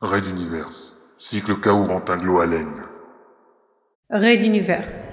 [0.00, 2.72] Raid Universe, cycle Kaourantin Gloalen.
[4.10, 5.12] Raid Universe.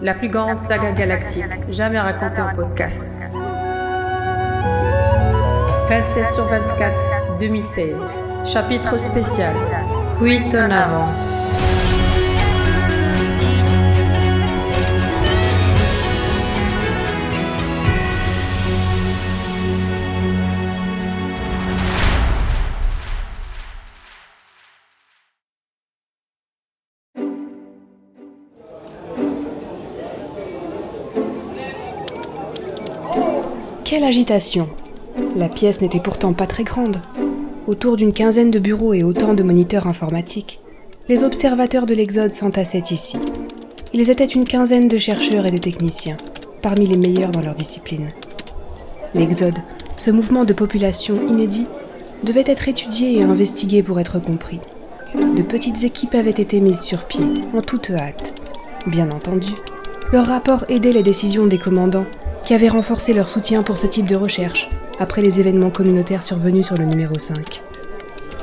[0.00, 3.02] La plus grande saga galactique jamais racontée en podcast.
[5.88, 8.06] 27 sur 24, 2016.
[8.44, 9.56] Chapitre spécial.
[10.20, 11.25] Fuite en avant.
[33.86, 34.68] Quelle agitation
[35.36, 37.00] La pièce n'était pourtant pas très grande.
[37.68, 40.58] Autour d'une quinzaine de bureaux et autant de moniteurs informatiques,
[41.08, 43.16] les observateurs de l'Exode s'entassaient ici.
[43.92, 46.16] Ils étaient une quinzaine de chercheurs et de techniciens,
[46.62, 48.10] parmi les meilleurs dans leur discipline.
[49.14, 49.60] L'Exode,
[49.96, 51.68] ce mouvement de population inédit,
[52.24, 54.58] devait être étudié et investigué pour être compris.
[55.14, 58.34] De petites équipes avaient été mises sur pied, en toute hâte.
[58.88, 59.52] Bien entendu,
[60.12, 62.06] leur rapport aidait les décisions des commandants
[62.46, 66.64] qui avaient renforcé leur soutien pour ce type de recherche après les événements communautaires survenus
[66.64, 67.60] sur le numéro 5.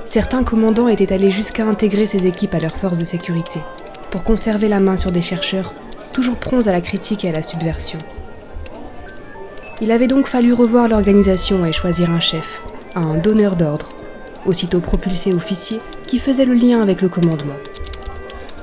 [0.03, 3.61] Certains commandants étaient allés jusqu'à intégrer ces équipes à leurs forces de sécurité
[4.11, 5.73] pour conserver la main sur des chercheurs
[6.11, 7.97] toujours prompts à la critique et à la subversion.
[9.79, 12.61] Il avait donc fallu revoir l'organisation et choisir un chef,
[12.95, 13.87] un donneur d'ordre,
[14.45, 17.55] aussitôt propulsé officier, qui faisait le lien avec le commandement.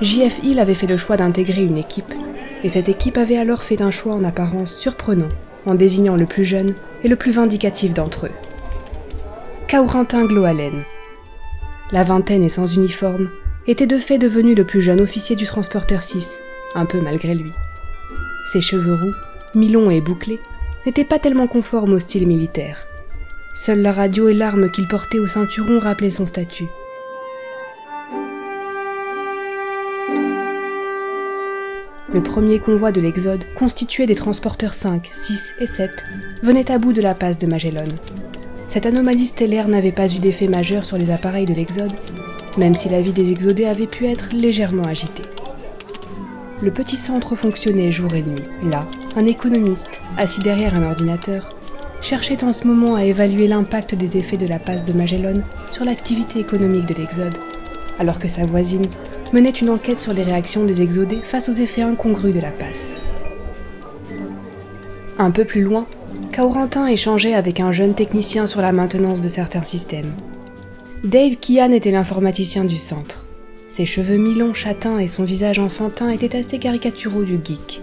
[0.03, 2.13] JF Hill avait fait le choix d'intégrer une équipe,
[2.63, 5.31] et cette équipe avait alors fait un choix en apparence surprenant,
[5.67, 8.33] en désignant le plus jeune et le plus vindicatif d'entre eux.
[9.69, 10.83] Kaurentin Gloalen.
[11.93, 13.31] La vingtaine et sans uniforme,
[13.67, 16.43] était de fait devenu le plus jeune officier du transporteur 6,
[16.75, 17.53] un peu malgré lui.
[18.53, 19.15] Ses cheveux roux,
[19.55, 20.41] mi-longs et bouclés,
[20.87, 22.87] n'étaient pas tellement conformes au style militaire.
[23.55, 26.69] Seule la radio et l'arme qu'il portait au ceinturon rappelaient son statut.
[32.13, 36.05] Le premier convoi de l'Exode, constitué des transporteurs 5, 6 et 7,
[36.43, 37.85] venait à bout de la passe de Magellan.
[38.67, 41.93] Cette anomalie stellaire n'avait pas eu d'effet majeur sur les appareils de l'Exode,
[42.59, 45.23] même si la vie des exodés avait pu être légèrement agitée.
[46.61, 48.43] Le petit centre fonctionnait jour et nuit.
[48.65, 51.57] Là, un économiste, assis derrière un ordinateur,
[52.01, 55.85] cherchait en ce moment à évaluer l'impact des effets de la passe de Magellan sur
[55.85, 57.39] l'activité économique de l'Exode,
[58.01, 58.87] alors que sa voisine
[59.33, 62.97] menait une enquête sur les réactions des exodés face aux effets incongrus de la passe.
[65.19, 65.87] Un peu plus loin,
[66.33, 70.13] Kaurentin échangeait avec un jeune technicien sur la maintenance de certains systèmes.
[71.05, 73.27] Dave Kian était l'informaticien du centre.
[73.69, 77.83] Ses cheveux mi-longs châtains et son visage enfantin étaient assez caricaturaux du geek.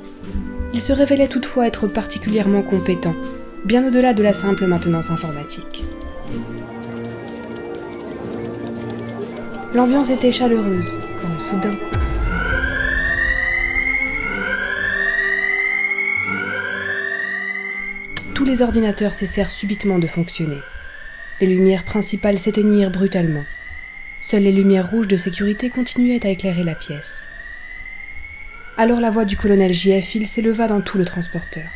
[0.74, 3.16] Il se révélait toutefois être particulièrement compétent,
[3.66, 5.84] bien au-delà de la simple maintenance informatique.
[9.74, 11.76] L'ambiance était chaleureuse, quand soudain...
[18.34, 20.60] Tous les ordinateurs cessèrent subitement de fonctionner.
[21.42, 23.44] Les lumières principales s'éteignirent brutalement.
[24.22, 27.28] Seules les lumières rouges de sécurité continuaient à éclairer la pièce.
[28.78, 30.16] Alors la voix du colonel J.F.
[30.16, 31.70] Hill s'éleva dans tout le transporteur.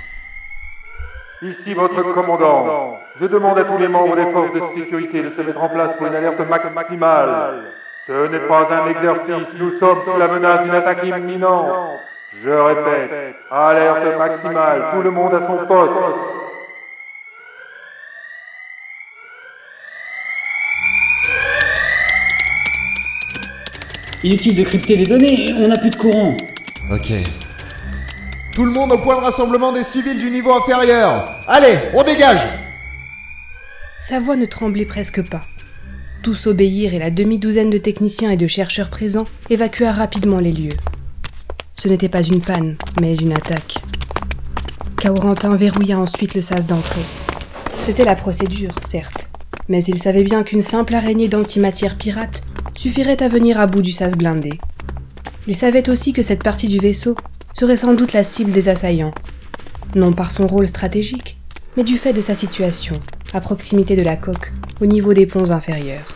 [1.42, 3.00] Ici votre commandant.
[3.20, 5.98] Je demande à tous les membres des forces de sécurité de se mettre en place
[5.98, 6.40] pour une alerte
[6.74, 7.64] maximale.
[8.12, 11.98] Ce n'est pas un exercice, nous sommes sous la menace d'une attaque imminente.
[12.44, 15.94] Je répète, alerte maximale, tout le monde à son poste.
[24.26, 26.36] Inutile de crypter les données, on n'a plus de courant.
[26.92, 27.14] Ok.
[28.54, 32.42] Tout le monde au point de rassemblement des civils du niveau inférieur Allez, on dégage
[34.02, 35.44] Sa voix ne tremblait presque pas.
[36.24, 40.78] Tous obéirent et la demi-douzaine de techniciens et de chercheurs présents évacua rapidement les lieux.
[41.76, 43.78] Ce n'était pas une panne, mais une attaque.
[44.98, 47.02] Kaurentin verrouilla ensuite le sas d'entrée.
[47.84, 49.32] C'était la procédure, certes,
[49.68, 52.44] mais il savait bien qu'une simple araignée d'antimatière pirate
[52.78, 54.60] suffirait à venir à bout du sas blindé.
[55.48, 57.16] Il savait aussi que cette partie du vaisseau
[57.58, 59.14] serait sans doute la cible des assaillants,
[59.96, 61.40] non par son rôle stratégique,
[61.76, 63.00] mais du fait de sa situation,
[63.34, 64.52] à proximité de la coque,
[64.82, 66.08] au niveau des ponts inférieurs.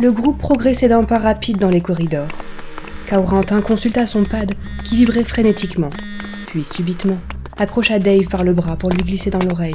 [0.00, 2.28] Le groupe progressait d'un pas rapide dans les corridors.
[3.06, 4.52] Kaurentin consulta son pad,
[4.84, 5.90] qui vibrait frénétiquement,
[6.46, 7.18] puis subitement
[7.56, 9.74] accrocha Dave par le bras pour lui glisser dans l'oreille.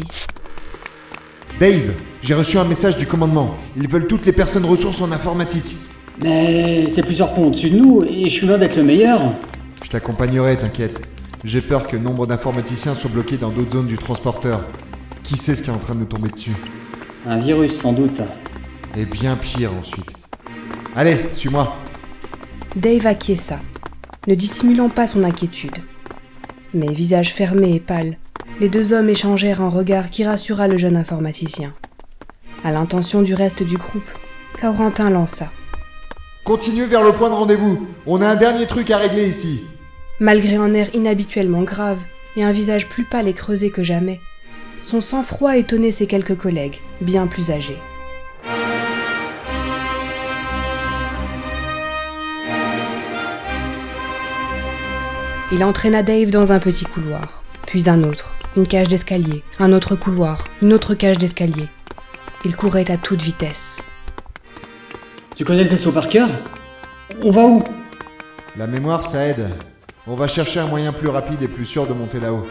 [1.59, 3.55] Dave, j'ai reçu un message du commandement.
[3.77, 5.75] Ils veulent toutes les personnes ressources en informatique.
[6.21, 9.21] Mais c'est plusieurs ponts au-dessus de nous et je suis loin d'être le meilleur.
[9.83, 11.09] Je t'accompagnerai, t'inquiète.
[11.45, 14.65] J'ai peur que nombre d'informaticiens soient bloqués dans d'autres zones du transporteur.
[15.23, 16.55] Qui sait ce qui est en train de nous tomber dessus?
[17.25, 18.21] Un virus sans doute.
[18.95, 20.13] Et bien pire ensuite.
[20.95, 21.75] Allez, suis-moi.
[22.75, 23.59] Dave acquiesça,
[24.27, 25.77] ne dissimulant pas son inquiétude.
[26.73, 28.17] Mais visage fermé et pâle,
[28.59, 31.73] les deux hommes échangèrent un regard qui rassura le jeune informaticien.
[32.63, 34.09] À l'intention du reste du groupe,
[34.59, 35.49] Corentin lança.
[36.45, 37.87] Continuez vers le point de rendez-vous.
[38.05, 39.61] On a un dernier truc à régler ici.
[40.19, 41.99] Malgré un air inhabituellement grave
[42.35, 44.19] et un visage plus pâle et creusé que jamais,
[44.81, 47.77] son sang-froid étonnait ses quelques collègues, bien plus âgés.
[55.51, 59.95] Il entraîna Dave dans un petit couloir, puis un autre, une cage d'escalier, un autre
[59.95, 61.67] couloir, une autre cage d'escalier.
[62.45, 63.81] Il courait à toute vitesse.
[65.35, 66.29] Tu connais le vaisseau par cœur?
[67.23, 67.63] On va où?
[68.57, 69.49] La mémoire, ça aide.
[70.05, 72.45] On va chercher un moyen plus rapide et plus sûr de monter là-haut.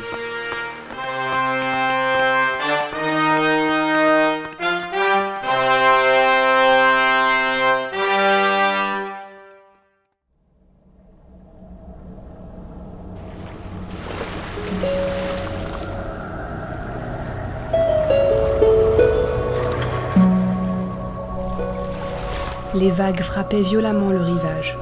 [23.09, 24.77] Vagues frappaient violemment le rivage.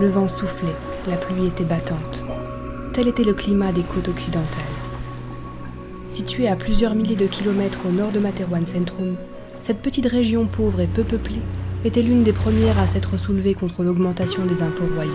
[0.00, 0.74] Le vent soufflait,
[1.08, 2.24] la pluie était battante.
[2.92, 4.62] Tel était le climat des côtes occidentales.
[6.08, 9.14] Située à plusieurs milliers de kilomètres au nord de Materwan Centrum,
[9.62, 11.42] cette petite région pauvre et peu peuplée
[11.84, 15.12] était l'une des premières à s'être soulevée contre l'augmentation des impôts royaux.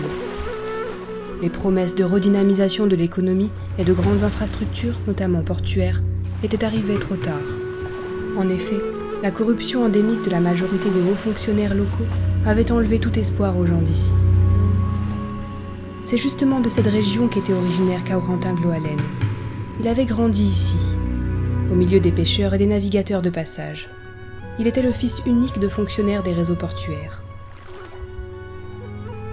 [1.42, 6.02] Les promesses de redynamisation de l'économie et de grandes infrastructures, notamment portuaires,
[6.42, 7.50] étaient arrivées trop tard.
[8.38, 8.80] En effet,
[9.22, 12.08] la corruption endémique de la majorité des hauts fonctionnaires locaux
[12.46, 14.12] avait enlevé tout espoir aux gens d'ici.
[16.04, 19.00] C'est justement de cette région qu'était originaire Kaurentin Gloalen.
[19.80, 20.78] Il avait grandi ici,
[21.72, 23.88] au milieu des pêcheurs et des navigateurs de passage.
[24.60, 27.24] Il était le fils unique de fonctionnaires des réseaux portuaires.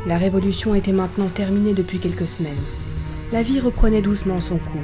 [0.08, 2.52] La révolution était maintenant terminée depuis quelques semaines.
[3.32, 4.82] La vie reprenait doucement son cours.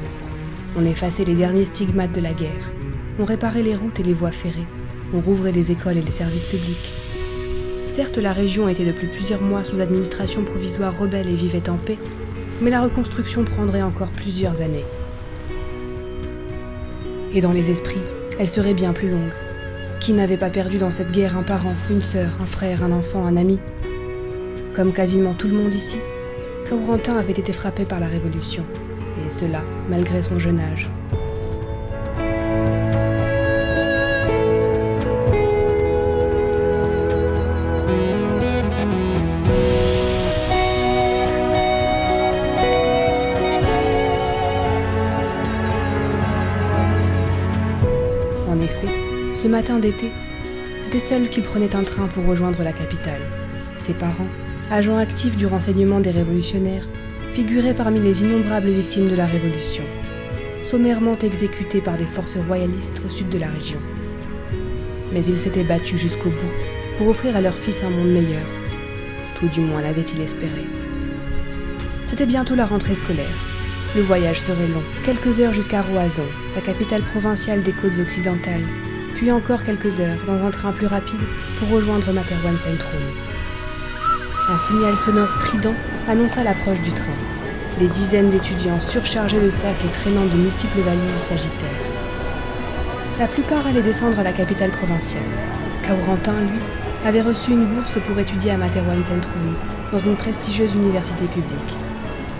[0.78, 2.72] On effaçait les derniers stigmates de la guerre.
[3.18, 4.68] On réparait les routes et les voies ferrées.
[5.16, 6.94] On rouvrait les écoles et les services publics.
[8.00, 11.98] Certes, la région était depuis plusieurs mois sous administration provisoire rebelle et vivait en paix,
[12.62, 14.86] mais la reconstruction prendrait encore plusieurs années.
[17.34, 18.00] Et dans les esprits,
[18.40, 19.34] elle serait bien plus longue.
[20.00, 23.26] Qui n'avait pas perdu dans cette guerre un parent, une sœur, un frère, un enfant,
[23.26, 23.60] un ami?
[24.74, 25.98] Comme quasiment tout le monde ici,
[26.70, 28.64] Corentin avait été frappé par la Révolution,
[29.28, 30.90] et cela malgré son jeune âge.
[49.60, 50.10] Matin d'été,
[50.82, 53.20] c'était seul qu'il prenait un train pour rejoindre la capitale.
[53.76, 54.30] Ses parents,
[54.72, 56.88] agents actifs du renseignement des révolutionnaires,
[57.34, 59.84] figuraient parmi les innombrables victimes de la Révolution,
[60.64, 63.82] sommairement exécutés par des forces royalistes au sud de la région.
[65.12, 66.54] Mais ils s'étaient battus jusqu'au bout
[66.98, 68.48] pour offrir à leur fils un monde meilleur.
[69.38, 70.64] Tout du moins l'avait-il espéré.
[72.06, 73.38] C'était bientôt la rentrée scolaire.
[73.94, 78.64] Le voyage serait long, quelques heures jusqu'à Roison, la capitale provinciale des côtes occidentales,
[79.20, 81.20] puis encore quelques heures dans un train plus rapide
[81.60, 83.02] pour rejoindre Materwan Centrum.
[84.50, 85.74] Un signal sonore strident
[86.08, 87.18] annonça l'approche du train.
[87.80, 91.86] Des dizaines d'étudiants surchargés de sacs et traînant de multiples valises s'agitèrent.
[93.20, 95.24] La plupart allaient descendre à la capitale provinciale.
[95.86, 96.62] Kaurentin, lui,
[97.06, 99.54] avait reçu une bourse pour étudier à Materwan Centrum,
[99.92, 101.78] dans une prestigieuse université publique.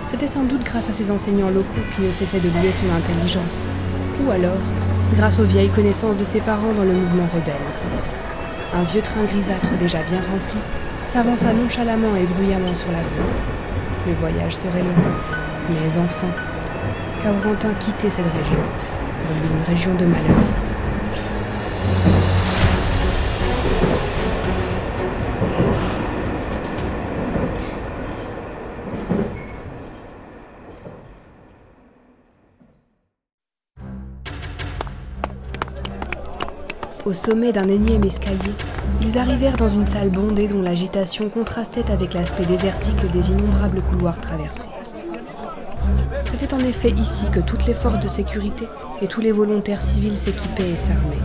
[0.08, 3.68] C'était sans doute grâce à ses enseignants locaux qui ne cessaient de louer son intelligence,
[4.26, 4.62] ou alors
[5.14, 7.56] grâce aux vieilles connaissances de ses parents dans le mouvement rebelle.
[8.74, 10.60] Un vieux train grisâtre déjà bien rempli
[11.08, 13.32] s'avança nonchalamment et bruyamment sur la voie.
[14.08, 15.02] Le voyage serait long,
[15.70, 16.28] mais enfin,
[17.22, 18.62] Kaurentin quittait cette région,
[19.20, 20.59] pour lui une région de malheur.
[37.10, 38.54] Au sommet d'un énième escalier,
[39.02, 44.22] ils arrivèrent dans une salle bondée dont l'agitation contrastait avec l'aspect désertique des innombrables couloirs
[44.22, 44.70] traversés.
[46.26, 48.68] C'était en effet ici que toutes les forces de sécurité
[49.02, 51.18] et tous les volontaires civils s'équipaient et s'armaient.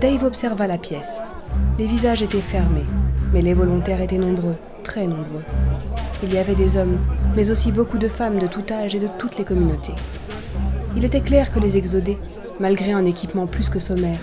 [0.00, 1.26] Dave observa la pièce.
[1.78, 2.86] Les visages étaient fermés,
[3.34, 5.44] mais les volontaires étaient nombreux, très nombreux.
[6.22, 6.96] Il y avait des hommes,
[7.36, 9.94] mais aussi beaucoup de femmes de tout âge et de toutes les communautés.
[10.96, 12.16] Il était clair que les exodés,
[12.58, 14.20] malgré un équipement plus que sommaire,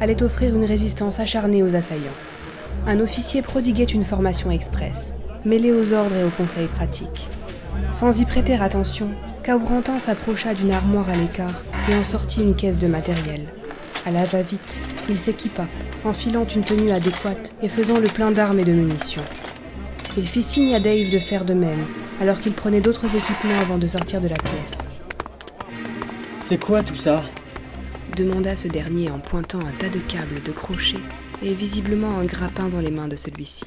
[0.00, 2.04] allait offrir une résistance acharnée aux assaillants.
[2.86, 5.14] Un officier prodiguait une formation express,
[5.44, 7.28] mêlée aux ordres et aux conseils pratiques.
[7.90, 9.08] Sans y prêter attention,
[9.42, 13.46] Kaurentin s'approcha d'une armoire à l'écart et en sortit une caisse de matériel.
[14.06, 14.76] À la va-vite,
[15.08, 15.66] il s'équipa,
[16.04, 19.22] enfilant une tenue adéquate et faisant le plein d'armes et de munitions.
[20.16, 21.84] Il fit signe à Dave de faire de même,
[22.20, 24.88] alors qu'il prenait d'autres équipements avant de sortir de la pièce.
[26.40, 27.22] C'est quoi tout ça?
[28.16, 31.00] Demanda ce dernier en pointant un tas de câbles, de crochets
[31.42, 33.64] et visiblement un grappin dans les mains de celui-ci.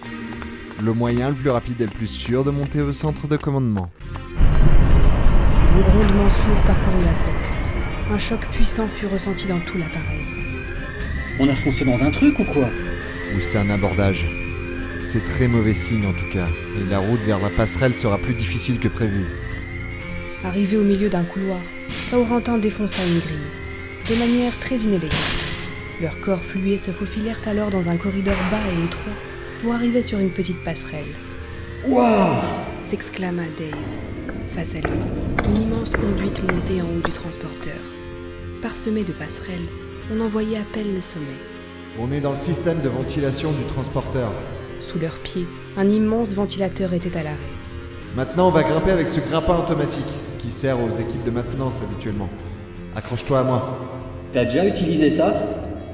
[0.83, 3.89] Le moyen le plus rapide et le plus sûr de monter au centre de commandement.
[5.73, 8.11] Un grondement sourd parcourut la coque.
[8.11, 10.25] Un choc puissant fut ressenti dans tout l'appareil.
[11.39, 12.67] On a foncé dans un truc ou quoi?
[13.35, 14.27] Ou c'est un abordage?
[15.01, 18.33] C'est très mauvais signe en tout cas, et la route vers la passerelle sera plus
[18.33, 19.25] difficile que prévu.
[20.43, 21.59] Arrivé au milieu d'un couloir,
[22.09, 23.37] Kaurentin défonça une grille,
[24.11, 25.13] de manière très inélégante.
[26.01, 29.13] Leurs corps flués se faufilèrent alors dans un corridor bas et étroit
[29.61, 31.13] pour arriver sur une petite passerelle.
[31.87, 32.35] Waouh
[32.81, 34.43] s'exclama Dave.
[34.49, 34.99] Face à lui,
[35.45, 37.79] une immense conduite montait en haut du transporteur.
[38.61, 39.69] Parsemée de passerelles,
[40.13, 41.25] on en voyait à peine le sommet.
[41.97, 44.33] On est dans le système de ventilation du transporteur.
[44.81, 47.55] Sous leurs pieds, un immense ventilateur était à l'arrêt.
[48.17, 50.03] Maintenant, on va grimper avec ce grappin automatique
[50.37, 52.29] qui sert aux équipes de maintenance habituellement.
[52.93, 54.00] Accroche-toi à moi.
[54.33, 55.33] T'as déjà utilisé ça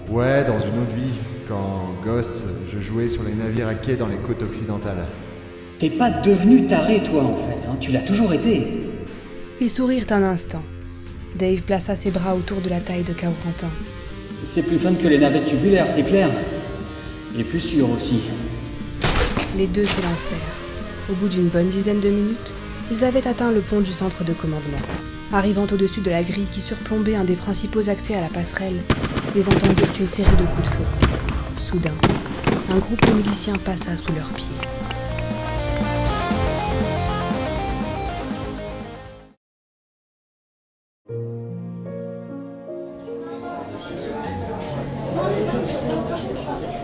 [0.09, 1.13] Ouais, dans une autre vie,
[1.47, 5.05] quand gosse, je jouais sur les navires à quai dans les côtes occidentales.
[5.79, 7.77] T'es pas devenu taré toi en fait, hein.
[7.79, 8.89] tu l'as toujours été.
[9.59, 10.61] Ils sourirent un instant.
[11.35, 13.69] Dave plaça ses bras autour de la taille de Kaurentin.
[14.43, 16.29] C'est plus fun que les navettes tubulaires, c'est clair.
[17.37, 18.21] Et plus sûr aussi.
[19.57, 20.55] Les deux s'élancèrent.
[21.09, 22.53] Au bout d'une bonne dizaine de minutes,
[22.91, 24.77] ils avaient atteint le pont du centre de commandement.
[25.33, 28.81] Arrivant au-dessus de la grille qui surplombait un des principaux accès à la passerelle,
[29.35, 30.83] ils entendirent une série de coups de feu.
[31.59, 31.93] Soudain,
[32.71, 34.47] un groupe de miliciens passa sous leurs pieds.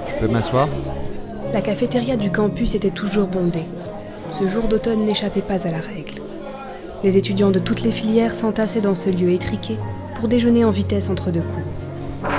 [0.08, 0.68] Je peux m'asseoir?
[1.54, 3.66] La cafétéria du campus était toujours bondée.
[4.32, 6.03] Ce jour d'automne n'échappait pas à la règle.
[7.04, 9.78] Les étudiants de toutes les filières s'entassaient dans ce lieu étriqué
[10.16, 12.30] pour déjeuner en vitesse entre deux cours.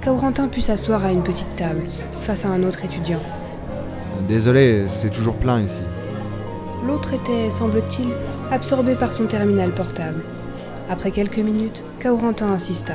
[0.00, 1.82] Kaurentin put s'asseoir à une petite table,
[2.20, 3.20] face à un autre étudiant.
[4.28, 5.80] Désolé, c'est toujours plein ici.
[6.86, 8.06] L'autre était, semble-t-il,
[8.52, 10.22] absorbé par son terminal portable.
[10.88, 12.94] Après quelques minutes, Kaurentin insista.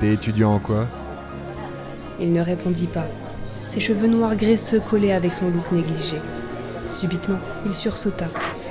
[0.00, 0.88] T'es étudiant en quoi?
[2.18, 3.06] Il ne répondit pas.
[3.68, 6.16] Ses cheveux noirs graisseux collaient avec son look négligé.
[6.88, 8.26] Subitement, il sursauta,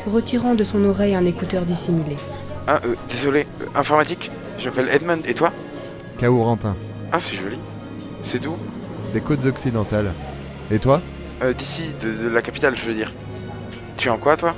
[0.08, 2.18] retirant de son oreille un écouteur dissimulé.
[2.68, 5.52] Ah, euh, désolé, euh, informatique Je m'appelle Edmund, et toi?
[6.20, 6.76] Kaurentin,
[7.12, 7.58] Ah, c'est joli.
[8.22, 8.56] C'est d'où?
[9.14, 10.12] Des côtes occidentales.
[10.70, 11.02] Et toi?
[11.42, 13.14] Euh, D'ici, de, de la capitale, je veux dire.
[13.98, 14.54] Tu es en quoi, toi?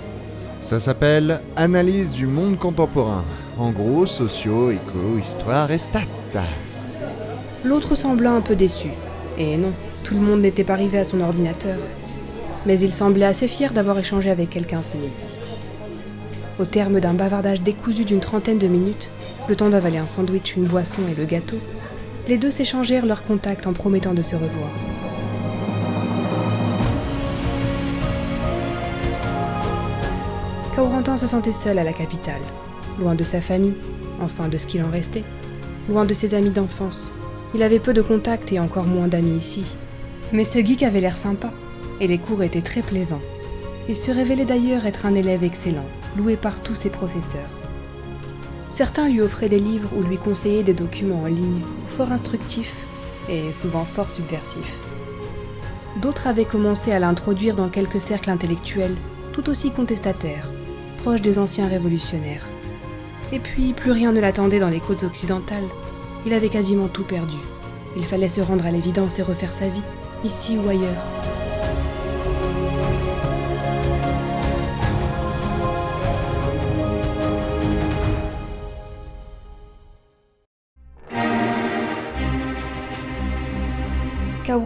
[0.62, 3.24] Ça s'appelle Analyse du monde contemporain.
[3.57, 6.00] En gros, sociaux, éco, histoire et stats.
[7.63, 8.89] L'autre sembla un peu déçu.
[9.38, 11.77] Et non, tout le monde n'était pas arrivé à son ordinateur.
[12.65, 15.25] Mais il semblait assez fier d'avoir échangé avec quelqu'un ce midi.
[16.60, 19.10] Au terme d'un bavardage décousu d'une trentaine de minutes,
[19.50, 21.58] le temps d'avaler un sandwich, une boisson et le gâteau,
[22.27, 24.70] les deux s'échangèrent leurs contacts en promettant de se revoir.
[30.75, 32.41] Kaurentin se sentait seul à la capitale,
[33.00, 33.75] loin de sa famille,
[34.22, 35.24] enfin de ce qu'il en restait,
[35.89, 37.12] loin de ses amis d'enfance.
[37.53, 39.63] Il avait peu de contacts et encore moins d'amis ici.
[40.32, 41.51] Mais ce geek avait l'air sympa,
[42.01, 43.22] et les cours étaient très plaisants.
[43.88, 45.86] Il se révélait d'ailleurs être un élève excellent,
[46.17, 47.60] loué par tous ses professeurs.
[48.67, 51.62] Certains lui offraient des livres ou lui conseillaient des documents en ligne,
[51.96, 52.86] fort instructifs
[53.29, 54.79] et souvent fort subversifs.
[56.01, 58.96] D'autres avaient commencé à l'introduire dans quelques cercles intellectuels,
[59.34, 60.51] tout aussi contestataires,
[61.03, 62.50] proches des anciens révolutionnaires.
[63.31, 65.67] Et puis, plus rien ne l'attendait dans les côtes occidentales.
[66.25, 67.38] Il avait quasiment tout perdu.
[67.96, 69.84] Il fallait se rendre à l'évidence et refaire sa vie,
[70.24, 71.40] ici ou ailleurs.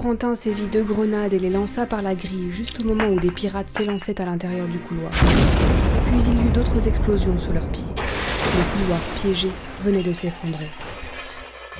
[0.05, 3.31] Kaurentin saisit deux grenades et les lança par la grille juste au moment où des
[3.31, 5.09] pirates s'élançaient à l'intérieur du couloir.
[5.09, 7.87] Puis il y eut d'autres explosions sous leurs pieds.
[7.97, 9.49] Le couloir piégé
[9.81, 10.67] venait de s'effondrer.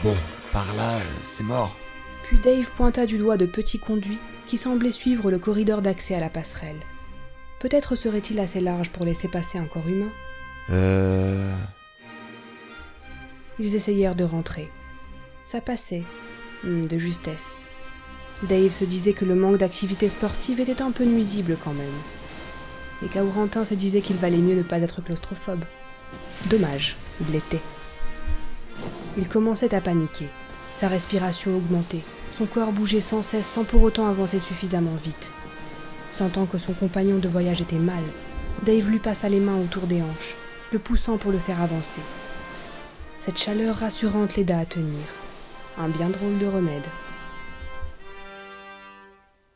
[0.04, 0.16] Bon,
[0.52, 1.76] par là, euh, c'est mort.
[2.24, 4.18] Puis Dave pointa du doigt de petits conduits
[4.48, 6.80] qui semblaient suivre le corridor d'accès à la passerelle.
[7.60, 10.10] Peut-être serait-il assez large pour laisser passer un corps humain
[10.72, 11.54] Euh...
[13.60, 14.72] Ils essayèrent de rentrer.
[15.44, 16.02] Ça passait,
[16.64, 17.68] Hmm, De justesse.
[18.44, 21.88] Dave se disait que le manque d'activité sportive était un peu nuisible quand même.
[23.04, 25.64] Et Kaurentin se disait qu'il valait mieux ne pas être claustrophobe.
[26.50, 27.62] Dommage, il l'était.
[29.18, 30.28] Il commençait à paniquer.
[30.76, 32.04] Sa respiration augmentait.
[32.38, 35.32] Son corps bougeait sans cesse sans pour autant avancer suffisamment vite.
[36.12, 38.04] Sentant que son compagnon de voyage était mal,
[38.66, 40.36] Dave lui passa les mains autour des hanches,
[40.74, 42.02] le poussant pour le faire avancer.
[43.20, 45.00] Cette chaleur rassurante l'aida à tenir.
[45.78, 46.86] Un bien drôle de remède.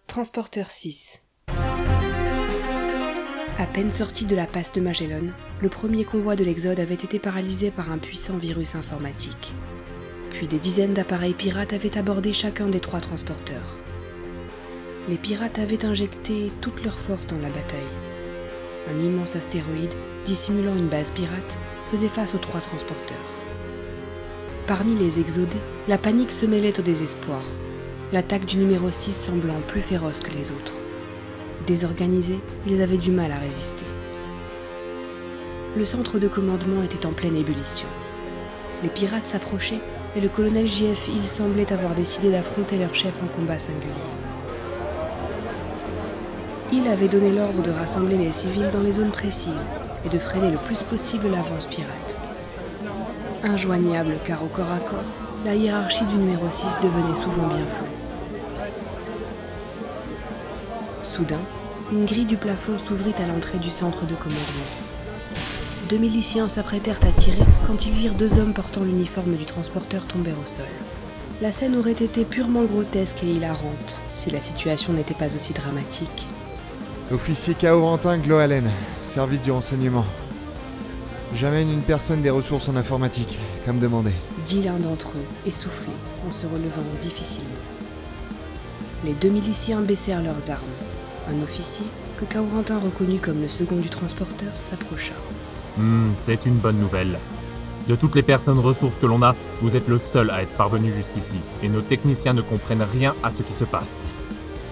[0.10, 1.22] Transporteur 6
[3.60, 5.28] À peine sorti de la passe de Magellan,
[5.62, 9.54] le premier convoi de l'Exode avait été paralysé par un puissant virus informatique.
[10.32, 13.78] Puis des dizaines d'appareils pirates avaient abordé chacun des trois transporteurs.
[15.08, 17.94] Les pirates avaient injecté toute leur force dans la bataille.
[18.92, 19.94] Un immense astéroïde,
[20.26, 21.58] dissimulant une base pirate,
[21.92, 23.18] faisait face aux trois transporteurs.
[24.66, 27.44] Parmi les exodés, la panique se mêlait au désespoir,
[28.12, 30.74] l'attaque du numéro 6 semblant plus féroce que les autres.
[31.68, 33.86] Désorganisés, ils avaient du mal à résister.
[35.78, 37.88] Le centre de commandement était en pleine ébullition.
[38.82, 39.82] Les pirates s'approchaient
[40.16, 43.94] et le colonel JF Hill semblait avoir décidé d'affronter leur chef en combat singulier.
[46.72, 49.70] Hill avait donné l'ordre de rassembler les civils dans les zones précises
[50.04, 52.18] et de freiner le plus possible l'avance pirate.
[53.44, 54.98] Injoignable car au corps à corps,
[55.46, 57.89] la hiérarchie du numéro 6 devenait souvent bien floue.
[61.20, 61.42] Soudain,
[61.92, 64.70] une grille du plafond s'ouvrit à l'entrée du centre de commandement.
[65.90, 70.32] Deux miliciens s'apprêtèrent à tirer quand ils virent deux hommes portant l'uniforme du transporteur tomber
[70.32, 70.64] au sol.
[71.42, 76.26] La scène aurait été purement grotesque et hilarante si la situation n'était pas aussi dramatique.
[77.12, 78.72] Officier Kaurentin Gloalen,
[79.04, 80.06] service du renseignement.
[81.36, 84.12] J'amène une personne des ressources en informatique, comme demandé.
[84.46, 85.92] dit l'un d'entre eux, essoufflé,
[86.26, 87.50] en se relevant difficilement.
[89.04, 90.89] Les deux miliciens baissèrent leurs armes.
[91.32, 91.86] Un officier,
[92.18, 95.14] que Kaurentin reconnut comme le second du transporteur, s'approcha.
[95.78, 97.20] Hmm, c'est une bonne nouvelle.
[97.88, 100.92] De toutes les personnes ressources que l'on a, vous êtes le seul à être parvenu
[100.92, 104.06] jusqu'ici, et nos techniciens ne comprennent rien à ce qui se passe.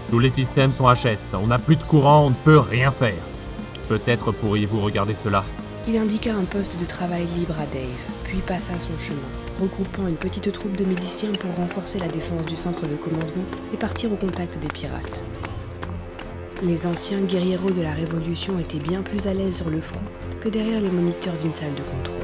[0.10, 3.22] Tous les systèmes sont HS, on n'a plus de courant, on ne peut rien faire.
[3.88, 5.44] Peut-être pourriez-vous regarder cela.
[5.88, 9.20] Il indiqua un poste de travail libre à Dave, puis passa son chemin,
[9.62, 13.78] regroupant une petite troupe de miliciens pour renforcer la défense du centre de commandement et
[13.78, 15.24] partir au contact des pirates.
[16.64, 20.04] Les anciens guerrieros de la Révolution étaient bien plus à l'aise sur le front
[20.42, 22.18] que derrière les moniteurs d'une salle de contrôle.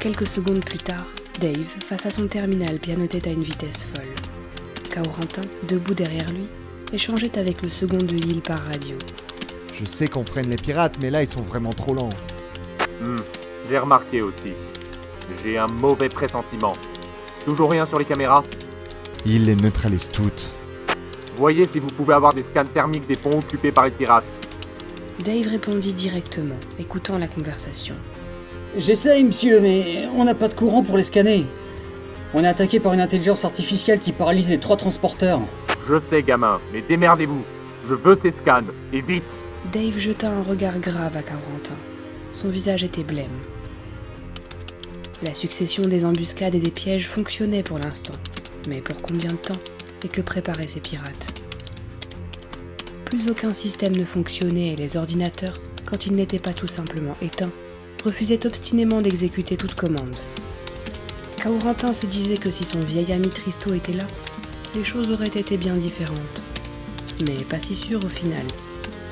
[0.00, 1.06] Quelques secondes plus tard,
[1.40, 4.14] Dave, face à son terminal, pianotait à une vitesse folle.
[4.90, 6.48] Kaurentin, debout derrière lui,
[6.94, 8.96] échangeait avec le second de Hill par radio.
[9.74, 12.08] Je sais qu'on freine les pirates, mais là ils sont vraiment trop lents.
[13.02, 13.18] Hmm,
[13.68, 14.54] j'ai remarqué aussi.
[15.44, 16.72] J'ai un mauvais pressentiment.
[17.44, 18.42] Toujours rien sur les caméras?
[19.26, 20.48] Ils les neutralisent toutes.
[21.36, 24.24] Voyez si vous pouvez avoir des scans thermiques des ponts occupés par les pirates.
[25.24, 27.94] Dave répondit directement, écoutant la conversation.
[28.76, 31.46] J'essaye, monsieur, mais on n'a pas de courant pour les scanner.
[32.34, 35.40] On est attaqué par une intelligence artificielle qui paralyse les trois transporteurs.
[35.88, 37.42] Je sais, gamin, mais démerdez-vous.
[37.88, 39.24] Je veux ces scans, et vite
[39.72, 41.76] Dave jeta un regard grave à Kaurentin.
[42.32, 43.26] Son visage était blême.
[45.20, 48.14] La succession des embuscades et des pièges fonctionnait pour l'instant,
[48.68, 49.58] mais pour combien de temps?
[50.04, 51.34] Et que préparaient ces pirates?
[53.04, 57.50] Plus aucun système ne fonctionnait et les ordinateurs, quand ils n'étaient pas tout simplement éteints,
[58.04, 60.14] refusaient obstinément d'exécuter toute commande.
[61.42, 64.06] Kaurentin se disait que si son vieil ami Tristo était là,
[64.76, 66.42] les choses auraient été bien différentes.
[67.26, 68.46] Mais pas si sûr au final.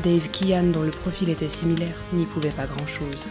[0.05, 3.29] Dave Kian, dont le profil était similaire, n'y pouvait pas grand-chose.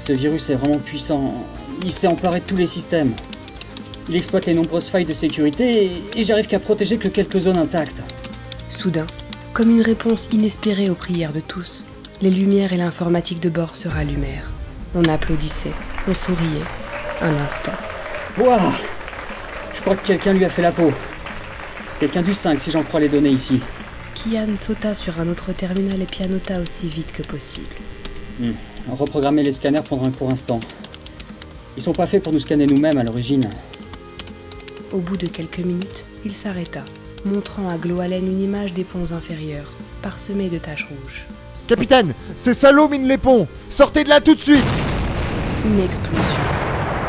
[0.00, 1.34] Ce virus est vraiment puissant.
[1.84, 3.12] Il s'est emparé de tous les systèmes.
[4.08, 7.58] Il exploite les nombreuses failles de sécurité et- et j'arrive qu'à protéger que quelques zones
[7.58, 8.02] intactes.
[8.70, 9.06] Soudain,
[9.52, 11.84] comme une réponse inespérée aux prières de tous,
[12.22, 14.50] les lumières et l'informatique de bord se rallumèrent.
[14.94, 15.72] On applaudissait,
[16.08, 16.64] on souriait.
[17.22, 17.72] Un instant.
[18.38, 18.72] Ouah
[19.74, 20.90] Je crois que quelqu'un lui a fait la peau.
[22.00, 23.60] Quelqu'un du 5 si j'en crois les données ici.
[24.14, 27.66] Kian sauta sur un autre terminal et pianota aussi vite que possible.
[28.40, 28.52] Hmm.
[28.88, 30.60] Reprogrammer les scanners prendra un court instant.
[31.76, 33.48] Ils sont pas faits pour nous scanner nous-mêmes à l'origine.
[34.92, 36.84] Au bout de quelques minutes, il s'arrêta,
[37.24, 41.26] montrant à Gloalen une image des ponts inférieurs, parsemés de taches rouges.
[41.68, 44.58] Capitaine, ces salauds minent les ponts Sortez de là tout de suite
[45.64, 46.20] Une explosion.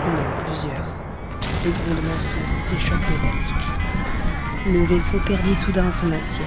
[0.06, 0.86] Non, plusieurs.
[1.64, 3.62] Des grondements sourds, des chocs métalliques.
[4.68, 6.46] Le vaisseau perdit soudain son assiette.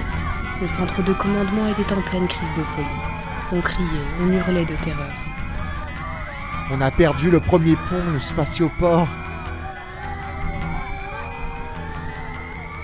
[0.61, 3.14] Le centre de commandement était en pleine crise de folie.
[3.51, 3.87] On criait,
[4.21, 5.13] on hurlait de terreur.
[6.71, 9.07] On a perdu le premier pont, le spatioport.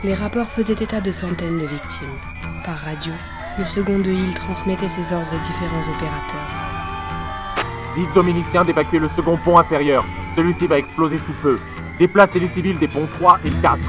[0.04, 2.18] Les rapports faisaient état de centaines de victimes.
[2.64, 3.12] Par radio,
[3.58, 6.50] le second de Hill transmettait ses ordres aux différents opérateurs.
[7.98, 10.06] Dites aux miliciens d'évacuer le second pont inférieur.
[10.36, 11.60] Celui-ci va exploser sous peu.
[12.00, 13.80] Déplacez les civils des ponts 3 et 4.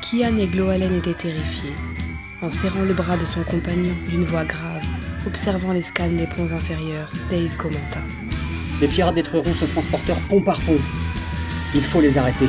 [0.00, 1.74] Kian et Gloalen étaient terrifiés.
[2.42, 4.83] En serrant le bras de son compagnon d'une voix grave,
[5.26, 8.00] observant les scans des ponts inférieurs, Dave commenta.
[8.80, 10.78] Les pirates détruiront ce transporteur pont par pont.
[11.74, 12.48] Il faut les arrêter.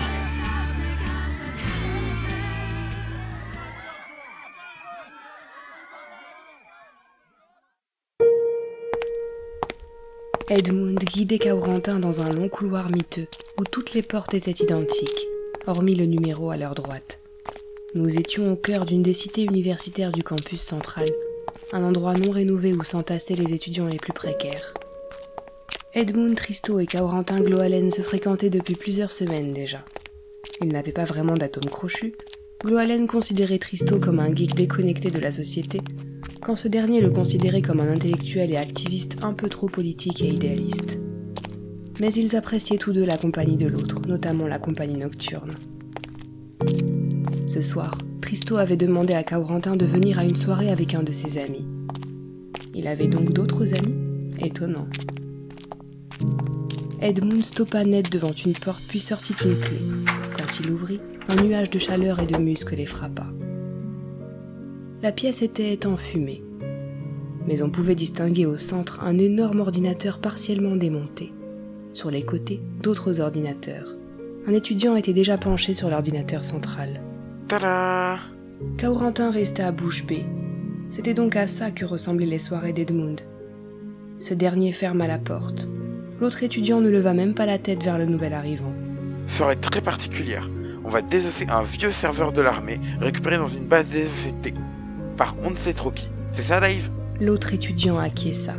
[10.48, 15.28] Edmund guidait Kaurentin dans un long couloir miteux où toutes les portes étaient identiques,
[15.66, 17.20] hormis le numéro à leur droite.
[17.96, 21.08] Nous étions au cœur d'une des cités universitaires du campus central,
[21.74, 24.74] un endroit non rénové où s'entassaient les étudiants les plus précaires.
[25.94, 29.84] Edmund Tristo et Kaurentin Gloalen se fréquentaient depuis plusieurs semaines déjà.
[30.62, 32.16] Ils n'avaient pas vraiment d'atome crochu.
[32.64, 35.80] Gloalen considérait Tristo comme un geek déconnecté de la société,
[36.42, 40.28] quand ce dernier le considérait comme un intellectuel et activiste un peu trop politique et
[40.28, 41.00] idéaliste.
[42.00, 45.56] Mais ils appréciaient tous deux la compagnie de l'autre, notamment la compagnie nocturne.
[47.48, 51.12] Ce soir, Tristo avait demandé à Kaurentin de venir à une soirée avec un de
[51.12, 51.68] ses amis.
[52.74, 54.00] Il avait donc d'autres amis?
[54.44, 54.88] Étonnant.
[57.02, 59.78] Edmund stoppa net devant une porte puis sortit une clé.
[60.40, 63.28] Quand il ouvrit, un nuage de chaleur et de muscles les frappa.
[65.04, 66.42] La pièce était enfumée,
[67.46, 71.32] mais on pouvait distinguer au centre un énorme ordinateur partiellement démonté.
[71.94, 73.96] Sur les côtés, d'autres ordinateurs.
[74.48, 77.02] Un étudiant était déjà penché sur l'ordinateur central.
[77.48, 78.18] Tada
[78.80, 80.26] Kaurentin resta à bouche bée.
[80.90, 83.22] C'était donc à ça que ressemblaient les soirées d'Edmund.
[84.18, 85.68] Ce dernier ferma la porte.
[86.20, 88.74] L'autre étudiant ne leva même pas la tête vers le nouvel arrivant.
[89.28, 90.50] Soirée très particulière.
[90.84, 94.54] On va désosser un vieux serveur de l'armée récupéré dans une base désaffectée.
[95.18, 96.10] Par on ne sait trop qui.
[96.32, 96.90] C'est ça, Dave?
[97.20, 98.56] L'autre étudiant acquiesça.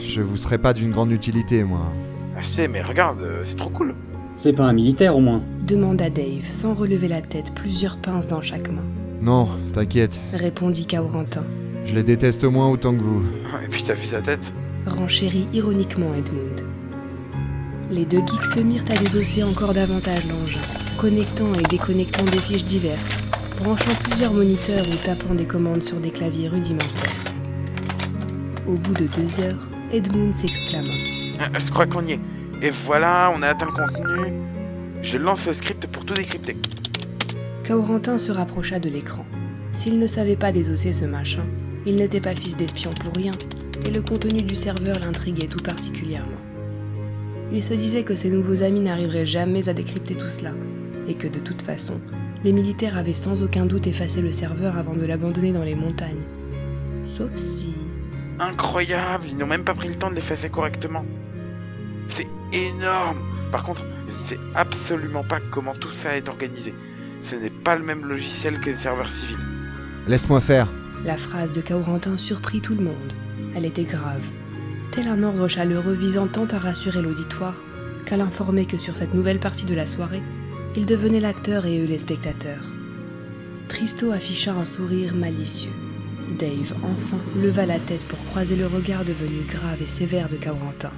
[0.00, 1.92] Je vous serais pas d'une grande utilité, moi.
[2.36, 3.94] Ah, Je sais, mais regarde, euh, c'est trop cool.
[4.34, 5.42] C'est pas un militaire au moins.
[5.66, 8.84] demanda Dave sans relever la tête, plusieurs pinces dans chaque main.
[9.20, 10.18] Non, t'inquiète.
[10.32, 11.44] Répondit Kaurentin,
[11.84, 13.22] Je les déteste au moins autant que vous.
[13.64, 14.52] Et puis t'as vu sa tête
[14.86, 16.60] renchérit ironiquement Edmund.
[17.90, 20.60] Les deux geeks se mirent à désosser encore davantage l'engin,
[21.00, 23.18] connectant et déconnectant des fiches diverses,
[23.62, 27.12] branchant plusieurs moniteurs ou tapant des commandes sur des claviers rudimentaires.
[28.66, 30.88] Au bout de deux heures, Edmund s'exclama.
[31.38, 32.20] Ah, Je crois qu'on y est.
[32.64, 34.32] Et voilà, on a atteint le contenu.
[35.02, 36.56] Je lance le script pour tout décrypter.
[37.66, 39.26] Kaurentin se rapprocha de l'écran.
[39.72, 41.44] S'il ne savait pas désosser ce machin,
[41.86, 43.32] il n'était pas fils d'espion pour rien,
[43.84, 46.38] et le contenu du serveur l'intriguait tout particulièrement.
[47.50, 50.52] Il se disait que ses nouveaux amis n'arriveraient jamais à décrypter tout cela,
[51.08, 52.00] et que de toute façon,
[52.44, 56.22] les militaires avaient sans aucun doute effacé le serveur avant de l'abandonner dans les montagnes.
[57.06, 57.74] Sauf si...
[58.38, 61.04] Incroyable, ils n'ont même pas pris le temps de l'effacer correctement.
[62.52, 63.18] Énorme.
[63.50, 66.74] Par contre, je ne sais absolument pas comment tout ça est organisé.
[67.22, 69.38] Ce n'est pas le même logiciel que les serveurs civils.
[70.06, 70.68] Laisse-moi faire.
[71.04, 73.12] La phrase de Kaurentin surprit tout le monde.
[73.54, 74.30] Elle était grave.
[74.90, 77.62] Tel un ordre chaleureux visant tant à rassurer l'auditoire
[78.04, 80.22] qu'à l'informer que sur cette nouvelle partie de la soirée,
[80.76, 82.64] il devenait l'acteur et eux les spectateurs.
[83.68, 85.72] Tristo afficha un sourire malicieux.
[86.38, 90.92] Dave, enfin, leva la tête pour croiser le regard devenu grave et sévère de Kaurentin.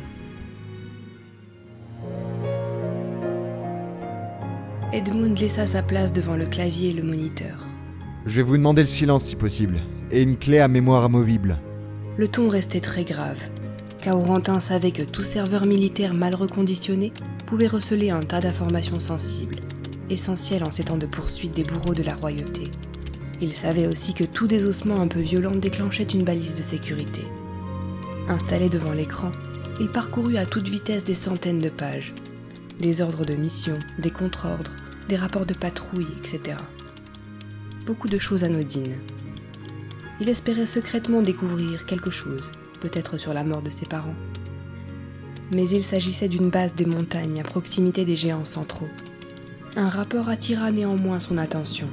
[5.07, 7.59] Edmund laissa sa place devant le clavier et le moniteur.
[8.25, 9.83] Je vais vous demander le silence si possible.
[10.11, 11.59] Et une clé à mémoire amovible.
[12.17, 13.51] Le ton restait très grave.
[14.03, 17.13] Kaurentin savait que tout serveur militaire mal reconditionné
[17.45, 19.61] pouvait receler un tas d'informations sensibles,
[20.09, 22.71] essentielles en ces temps de poursuite des bourreaux de la royauté.
[23.43, 27.25] Il savait aussi que tout désossement un peu violent déclenchait une balise de sécurité.
[28.31, 29.33] Installé devant l'écran,
[29.81, 32.15] il parcourut à toute vitesse des centaines de pages.
[32.81, 34.73] Des ordres de mission, des contre-ordres,
[35.09, 36.57] des rapports de patrouille, etc.
[37.87, 38.99] Beaucoup de choses anodines.
[40.21, 44.15] Il espérait secrètement découvrir quelque chose, peut-être sur la mort de ses parents.
[45.53, 48.89] Mais il s'agissait d'une base de montagne à proximité des géants centraux.
[49.77, 51.89] Un rapport attira néanmoins son attention,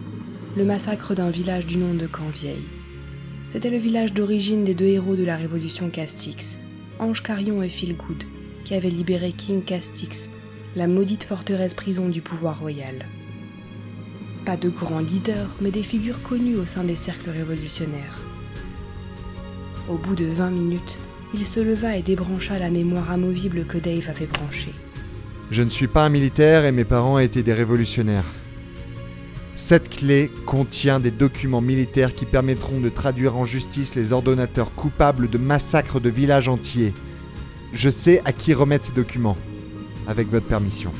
[0.55, 2.67] le massacre d'un village du nom de Canvieille.
[3.49, 6.57] C'était le village d'origine des deux héros de la révolution Castix,
[6.99, 8.23] Ange Carion et Philgood,
[8.63, 10.29] qui avaient libéré King Castix,
[10.75, 13.05] la maudite forteresse prison du pouvoir royal.
[14.45, 18.21] Pas de grands leaders, mais des figures connues au sein des cercles révolutionnaires.
[19.89, 20.97] Au bout de 20 minutes,
[21.33, 24.73] Il se leva et débrancha la mémoire amovible que Dave avait branchée.
[25.49, 28.25] Je ne suis pas un militaire et mes parents étaient des révolutionnaires.
[29.55, 35.29] Cette clé contient des documents militaires qui permettront de traduire en justice les ordonnateurs coupables
[35.29, 36.93] de massacres de villages entiers.
[37.71, 39.37] Je sais à qui remettre ces documents,
[40.07, 40.91] avec votre permission.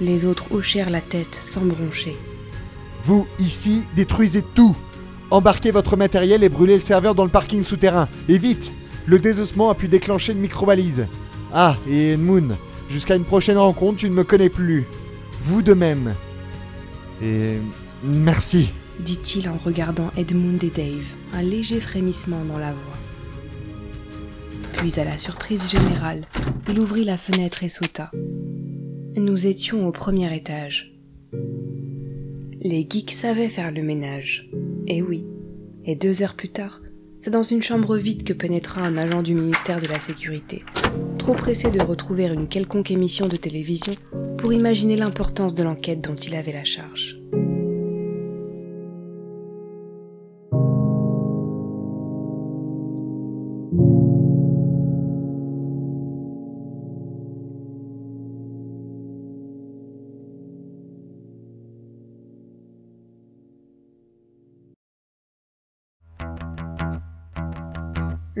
[0.00, 2.16] Les autres hochèrent la tête sans broncher.
[3.04, 4.76] Vous, ici, détruisez tout
[5.30, 8.08] Embarquez votre matériel et brûlez le serveur dans le parking souterrain.
[8.28, 8.72] Et vite
[9.06, 11.06] Le désossement a pu déclencher une micro-balise.
[11.52, 12.56] Ah, et Moon,
[12.88, 14.86] jusqu'à une prochaine rencontre, tu ne me connais plus.
[15.40, 16.14] Vous de même.
[17.22, 17.58] Et
[18.02, 18.70] merci.
[19.00, 22.97] dit-il en regardant Edmund et Dave, un léger frémissement dans la voix.
[24.78, 26.24] Puis, à la surprise générale,
[26.68, 28.12] il ouvrit la fenêtre et sauta.
[29.16, 30.94] Nous étions au premier étage.
[32.60, 34.48] Les geeks savaient faire le ménage.
[34.86, 35.26] Et oui.
[35.84, 36.80] Et deux heures plus tard,
[37.22, 40.62] c'est dans une chambre vide que pénétra un agent du ministère de la Sécurité,
[41.18, 43.94] trop pressé de retrouver une quelconque émission de télévision
[44.38, 47.18] pour imaginer l'importance de l'enquête dont il avait la charge.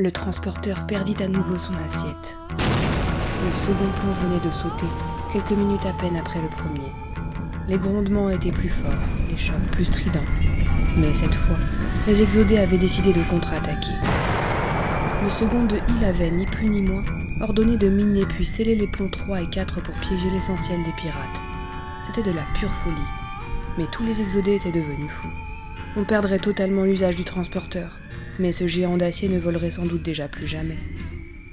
[0.00, 2.38] Le transporteur perdit à nouveau son assiette.
[2.52, 4.86] Le second pont venait de sauter,
[5.32, 6.92] quelques minutes à peine après le premier.
[7.66, 8.92] Les grondements étaient plus forts,
[9.28, 10.20] les chocs plus stridents.
[10.96, 11.56] Mais cette fois,
[12.06, 13.94] les exodés avaient décidé de contre-attaquer.
[15.24, 17.02] Le second de Hill avait, ni plus ni moins,
[17.40, 21.42] ordonné de miner puis sceller les ponts 3 et 4 pour piéger l'essentiel des pirates.
[22.06, 22.96] C'était de la pure folie.
[23.76, 25.32] Mais tous les exodés étaient devenus fous.
[25.96, 27.98] On perdrait totalement l'usage du transporteur,
[28.38, 30.78] mais ce géant d'acier ne volerait sans doute déjà plus jamais.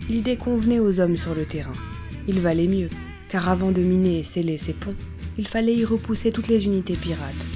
[0.09, 1.73] L'idée convenait aux hommes sur le terrain.
[2.27, 2.89] Il valait mieux,
[3.29, 4.95] car avant de miner et sceller ces ponts,
[5.37, 7.47] il fallait y repousser toutes les unités pirates.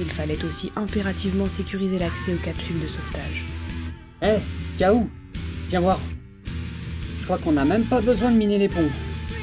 [0.00, 3.44] Il fallait aussi impérativement sécuriser l'accès aux capsules de sauvetage.
[4.22, 4.38] Hé,
[4.78, 5.08] Kaou
[5.68, 6.00] Viens voir.
[7.18, 8.90] Je crois qu'on n'a même pas besoin de miner les ponts.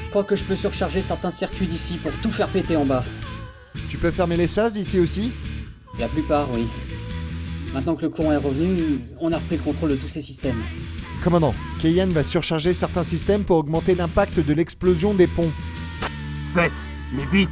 [0.03, 3.03] Je crois que je peux surcharger certains circuits d'ici pour tout faire péter en bas.
[3.89, 5.31] Tu peux fermer les sas d'ici aussi?
[5.99, 6.67] La plupart, oui.
[7.73, 10.61] Maintenant que le courant est revenu, on a repris le contrôle de tous ces systèmes.
[11.23, 15.51] Commandant, Keyan va surcharger certains systèmes pour augmenter l'impact de l'explosion des ponts.
[16.53, 16.71] Faites,
[17.13, 17.49] mais vite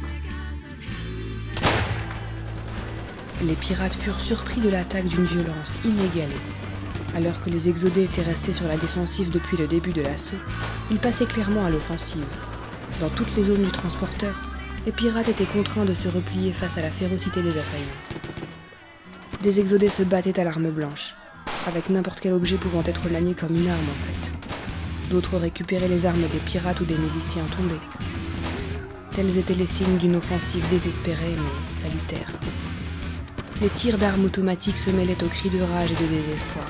[3.44, 6.34] Les pirates furent surpris de l'attaque d'une violence inégalée.
[7.14, 10.36] Alors que les exodés étaient restés sur la défensive depuis le début de l'assaut,
[10.90, 12.24] ils passaient clairement à l'offensive.
[13.00, 14.34] Dans toutes les zones du transporteur,
[14.86, 18.27] les pirates étaient contraints de se replier face à la férocité des assaillants.
[19.42, 21.14] Des exodés se battaient à l'arme blanche,
[21.68, 24.32] avec n'importe quel objet pouvant être manié comme une arme en fait.
[25.10, 27.80] D'autres récupéraient les armes des pirates ou des miliciens tombés.
[29.12, 32.32] Tels étaient les signes d'une offensive désespérée mais salutaire.
[33.62, 36.66] Les tirs d'armes automatiques se mêlaient aux cris de rage et de désespoir.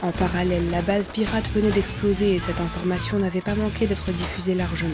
[0.00, 4.54] En parallèle, la base pirate venait d'exploser et cette information n'avait pas manqué d'être diffusée
[4.54, 4.90] largement,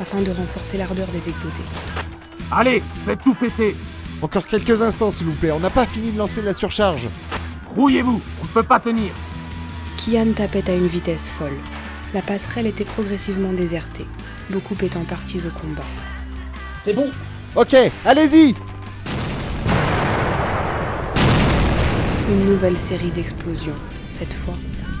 [0.00, 1.52] afin de renforcer l'ardeur des exodés.
[2.50, 3.76] Allez, faites tout péter
[4.22, 7.08] Encore quelques instants s'il vous plaît, on n'a pas fini de lancer la surcharge.
[7.74, 9.12] Rouillez-vous, on ne peut pas tenir
[9.96, 11.56] Kian tapait à une vitesse folle.
[12.12, 14.06] La passerelle était progressivement désertée,
[14.50, 15.84] beaucoup étant partis au combat.
[16.76, 17.10] C'est bon
[17.56, 18.54] Ok, allez-y
[22.28, 23.74] Une nouvelle série d'explosions.
[24.10, 24.54] Cette fois,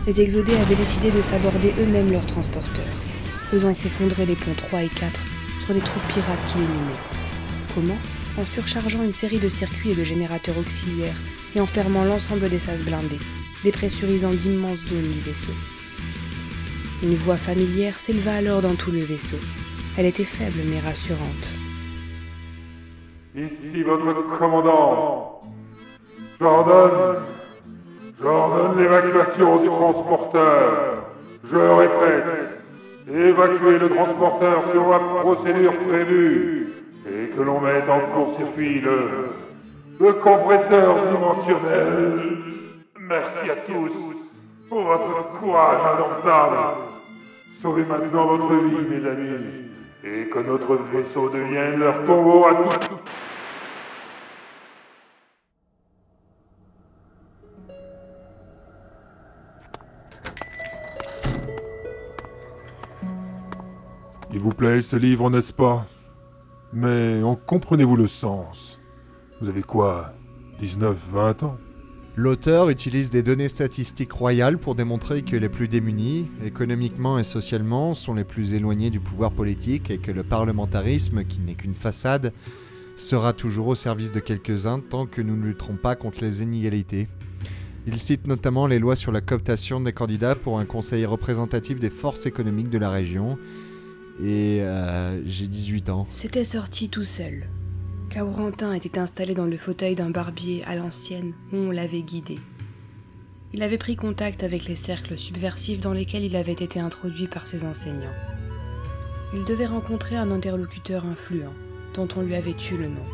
[0.06, 2.84] les exodés avaient décidé de s'aborder eux-mêmes leurs transporteurs,
[3.50, 5.20] faisant s'effondrer les ponts 3 et 4
[5.64, 7.74] sur les troupes pirates qui les minaient.
[7.74, 7.98] Comment
[8.38, 11.16] En surchargeant une série de circuits et de générateurs auxiliaires
[11.54, 13.18] et en fermant l'ensemble des sas blindés,
[13.64, 15.52] dépressurisant d'immenses zones du vaisseau.
[17.02, 19.38] Une voix familière s'éleva alors dans tout le vaisseau.
[19.98, 21.50] Elle était faible mais rassurante.
[23.34, 25.42] Ici votre commandant.
[26.40, 27.22] J'ordonne.
[28.20, 31.04] J'ordonne l'évacuation du transporteur.
[31.44, 32.24] Je répète.
[33.12, 36.79] Évacuer le transporteur sur la procédure prévue.
[37.36, 39.30] Que l'on mette en court-circuit le.
[40.00, 42.20] le compresseur dimensionnel.
[42.98, 43.92] Merci à tous
[44.68, 46.56] pour votre courage indomptable.
[47.60, 49.68] Sauvez maintenant votre vie, mes amis,
[50.04, 52.86] et que notre vaisseau devienne leur tombeau à tous.
[64.32, 65.84] Il vous plaît ce livre, n'est-ce pas?
[66.72, 68.80] Mais en comprenez-vous le sens?
[69.40, 70.12] Vous avez quoi
[70.58, 71.58] 19, 20 ans?
[72.14, 77.94] L'auteur utilise des données statistiques royales pour démontrer que les plus démunis, économiquement et socialement,
[77.94, 82.32] sont les plus éloignés du pouvoir politique et que le parlementarisme, qui n'est qu'une façade,
[82.96, 87.08] sera toujours au service de quelques-uns tant que nous ne lutterons pas contre les inégalités.
[87.86, 91.90] Il cite notamment les lois sur la cooptation des candidats pour un conseil représentatif des
[91.90, 93.38] forces économiques de la région.
[94.22, 96.06] Et euh, j'ai 18 ans.
[96.10, 97.48] C'était sorti tout seul.
[98.10, 102.38] Kaurentin était installé dans le fauteuil d'un barbier à l'ancienne où on l'avait guidé.
[103.52, 107.46] Il avait pris contact avec les cercles subversifs dans lesquels il avait été introduit par
[107.46, 108.14] ses enseignants.
[109.32, 111.54] Il devait rencontrer un interlocuteur influent,
[111.94, 113.06] dont on lui avait eu le nom.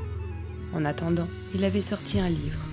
[0.75, 2.67] En attendant, il avait sorti un livre.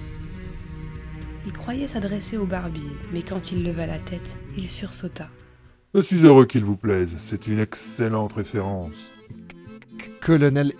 [1.46, 5.30] Il croyait s'adresser au barbier, mais quand il leva la tête, il sursauta.
[5.96, 9.12] Je suis heureux qu'il vous plaise, c'est une excellente référence.
[10.00, 10.74] C- Colonel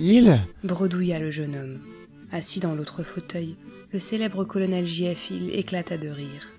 [0.00, 0.40] Hill?
[0.64, 1.78] Bredouilla le jeune homme.
[2.32, 3.56] Assis dans l'autre fauteuil,
[3.92, 5.30] le célèbre colonel J.F.
[5.30, 6.52] Hill éclata de rire.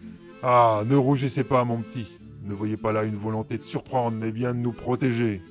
[0.44, 2.18] Ah, ne rougissez pas, mon petit.
[2.46, 5.42] Ne voyez pas là une volonté de surprendre, mais bien de nous protéger.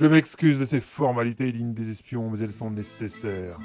[0.00, 3.58] Je m'excuse de ces formalités dignes des espions, mais elles sont nécessaires.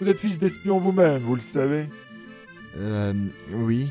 [0.00, 1.86] Vous êtes fils d'espion vous-même, vous le savez
[2.78, 3.12] Euh.
[3.52, 3.88] Oui.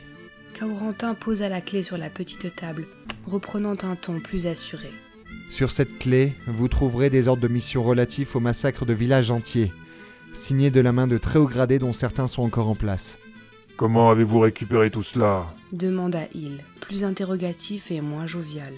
[0.60, 2.86] Kaurentin posa la clé sur la petite table,
[3.26, 4.92] reprenant un ton plus assuré.
[5.50, 9.72] Sur cette clé, vous trouverez des ordres de mission relatifs au massacre de villages entiers,
[10.34, 13.18] signés de la main de très hauts gradés dont certains sont encore en place.
[13.78, 15.46] Comment avez-vous récupéré tout cela?
[15.72, 18.74] demanda Hill, plus interrogatif et moins jovial.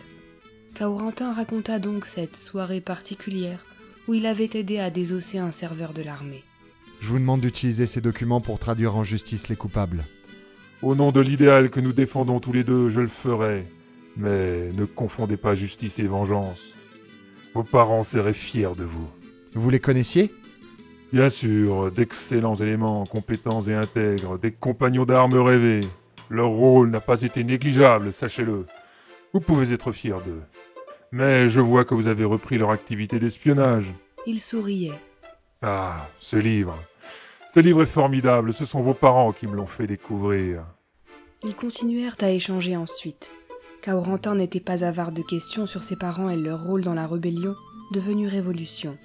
[0.77, 3.59] Kaurentin raconta donc cette soirée particulière
[4.07, 6.43] où il avait aidé à désosser un serveur de l'armée.
[6.99, 10.03] Je vous demande d'utiliser ces documents pour traduire en justice les coupables.
[10.81, 13.65] Au nom de l'idéal que nous défendons tous les deux, je le ferai.
[14.17, 16.73] Mais ne confondez pas justice et vengeance.
[17.53, 19.09] Vos parents seraient fiers de vous.
[19.53, 20.31] Vous les connaissiez?
[21.13, 25.81] Bien sûr, d'excellents éléments, compétents et intègres, des compagnons d'armes rêvés.
[26.29, 28.65] Leur rôle n'a pas été négligeable, sachez-le.
[29.33, 30.41] Vous pouvez être fiers d'eux.
[31.11, 33.93] Mais je vois que vous avez repris leur activité d'espionnage.
[34.25, 34.99] Il souriait.
[35.61, 36.77] Ah, ce livre.
[37.47, 40.65] Ce livre est formidable, ce sont vos parents qui me l'ont fait découvrir.
[41.43, 43.31] Ils continuèrent à échanger ensuite.
[43.85, 47.55] Kaurentin n'était pas avare de questions sur ses parents et leur rôle dans la rébellion,
[47.93, 48.97] devenue révolution.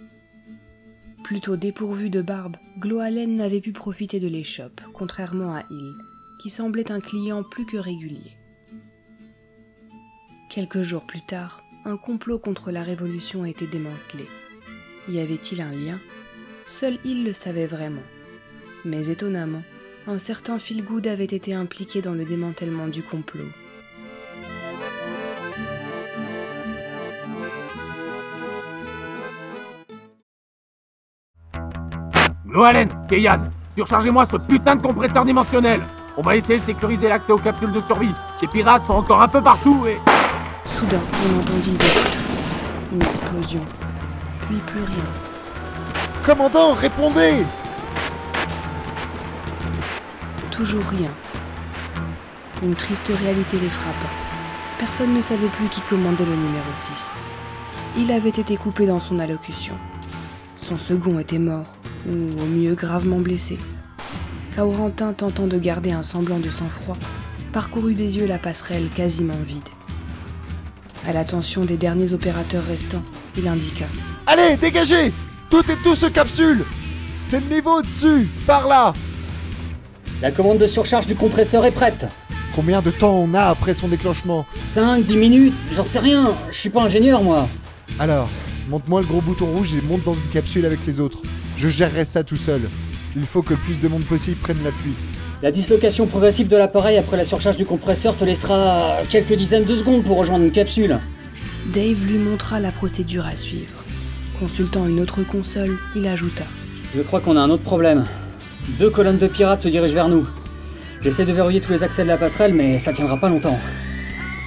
[1.23, 5.93] Plutôt dépourvu de barbe, Gloalen n'avait pu profiter de l'échoppe, contrairement à Hill,
[6.41, 8.39] qui semblait un client plus que régulier.
[10.49, 14.27] Quelques jours plus tard, un complot contre la révolution était démantelé.
[15.11, 16.01] Y avait-il un lien?
[16.67, 18.01] Seul Hill le savait vraiment.
[18.87, 19.63] Mais étonnamment,
[20.07, 23.45] un certain Philgood avait été impliqué dans le démantèlement du complot.
[32.61, 35.81] Gloalen, Keyad, surchargez-moi ce putain de compresseur dimensionnel
[36.19, 38.13] On va essayer de sécuriser l'accès aux capsules de survie.
[38.43, 39.97] Les pirates sont encore un peu partout et...
[40.67, 42.19] Soudain, on entendit des coups
[42.93, 43.61] une explosion,
[44.47, 45.05] puis plus rien.
[46.23, 47.47] Commandant, répondez
[50.51, 51.11] Toujours rien.
[52.63, 54.11] Une triste réalité les frappa.
[54.79, 57.19] Personne ne savait plus qui commandait le numéro 6.
[57.97, 59.77] Il avait été coupé dans son allocution.
[60.59, 63.59] Son second était mort, ou au mieux gravement blessé.
[64.57, 66.97] Kaurentin, tentant de garder un semblant de sang-froid,
[67.53, 69.69] parcourut des yeux la passerelle quasiment vide.
[71.07, 73.03] À l'attention des derniers opérateurs restants,
[73.37, 73.87] il indiqua.
[74.27, 75.13] Allez, dégagez
[75.51, 76.65] Tout est tous aux capsules
[77.23, 78.93] C'est le niveau au-dessus Par là
[80.21, 82.07] La commande de surcharge du compresseur est prête.
[82.55, 84.45] Combien de temps on a après son déclenchement?
[84.65, 86.35] 5, 10 minutes, j'en sais rien.
[86.51, 87.49] Je suis pas ingénieur, moi.
[87.99, 88.29] Alors,
[88.69, 91.23] monte-moi le gros bouton rouge et monte dans une capsule avec les autres.
[91.61, 92.63] Je gérerai ça tout seul.
[93.15, 94.97] Il faut que le plus de monde possible prenne la fuite.
[95.43, 99.75] La dislocation progressive de l'appareil après la surcharge du compresseur te laissera quelques dizaines de
[99.75, 100.99] secondes pour rejoindre une capsule.
[101.67, 103.85] Dave lui montra la procédure à suivre.
[104.39, 106.45] Consultant une autre console, il ajouta.
[106.97, 108.07] Je crois qu'on a un autre problème.
[108.79, 110.27] Deux colonnes de pirates se dirigent vers nous.
[111.03, 113.59] J'essaie de verrouiller tous les accès de la passerelle, mais ça tiendra pas longtemps.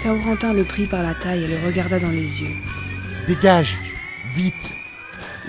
[0.01, 2.55] Kaurentin le prit par la taille et le regarda dans les yeux.
[3.27, 3.77] Dégage
[4.35, 4.73] Vite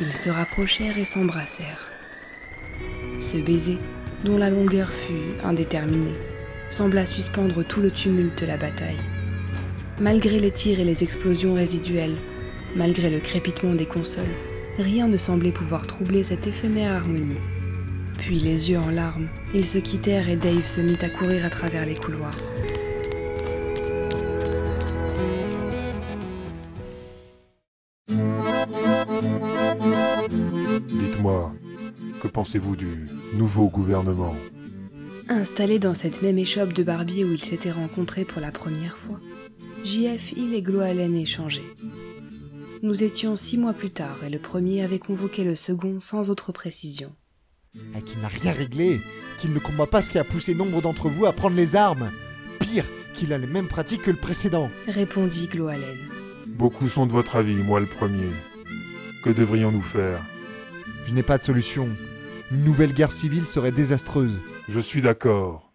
[0.00, 1.92] Ils se rapprochèrent et s'embrassèrent.
[3.20, 3.78] Ce baiser,
[4.24, 6.18] dont la longueur fut indéterminée,
[6.68, 8.98] sembla suspendre tout le tumulte de la bataille.
[10.00, 12.16] Malgré les tirs et les explosions résiduelles,
[12.74, 14.24] malgré le crépitement des consoles,
[14.78, 17.38] rien ne semblait pouvoir troubler cette éphémère harmonie.
[18.18, 21.50] Puis, les yeux en larmes, ils se quittèrent et Dave se mit à courir à
[21.50, 22.40] travers les couloirs.
[32.44, 34.36] Pensez-vous du nouveau gouvernement
[35.30, 39.18] Installés dans cette même échoppe de barbier où ils s'étaient rencontrés pour la première fois,
[39.82, 41.74] JF Hill et Gloalen échangeaient.
[42.82, 46.52] Nous étions six mois plus tard et le premier avait convoqué le second sans autre
[46.52, 47.14] précision.
[47.96, 49.00] Et qui n'a rien réglé,
[49.38, 52.10] qu'il ne combat pas ce qui a poussé nombre d'entre vous à prendre les armes.
[52.60, 52.84] Pire,
[53.14, 54.68] qu'il a les mêmes pratiques que le précédent.
[54.86, 55.96] Répondit Gloalen.
[56.46, 58.28] Beaucoup sont de votre avis, moi le premier.
[59.22, 60.20] Que devrions-nous faire?
[61.06, 61.88] Je n'ai pas de solution.
[62.54, 64.38] Une nouvelle guerre civile serait désastreuse.
[64.68, 65.72] Je suis d'accord.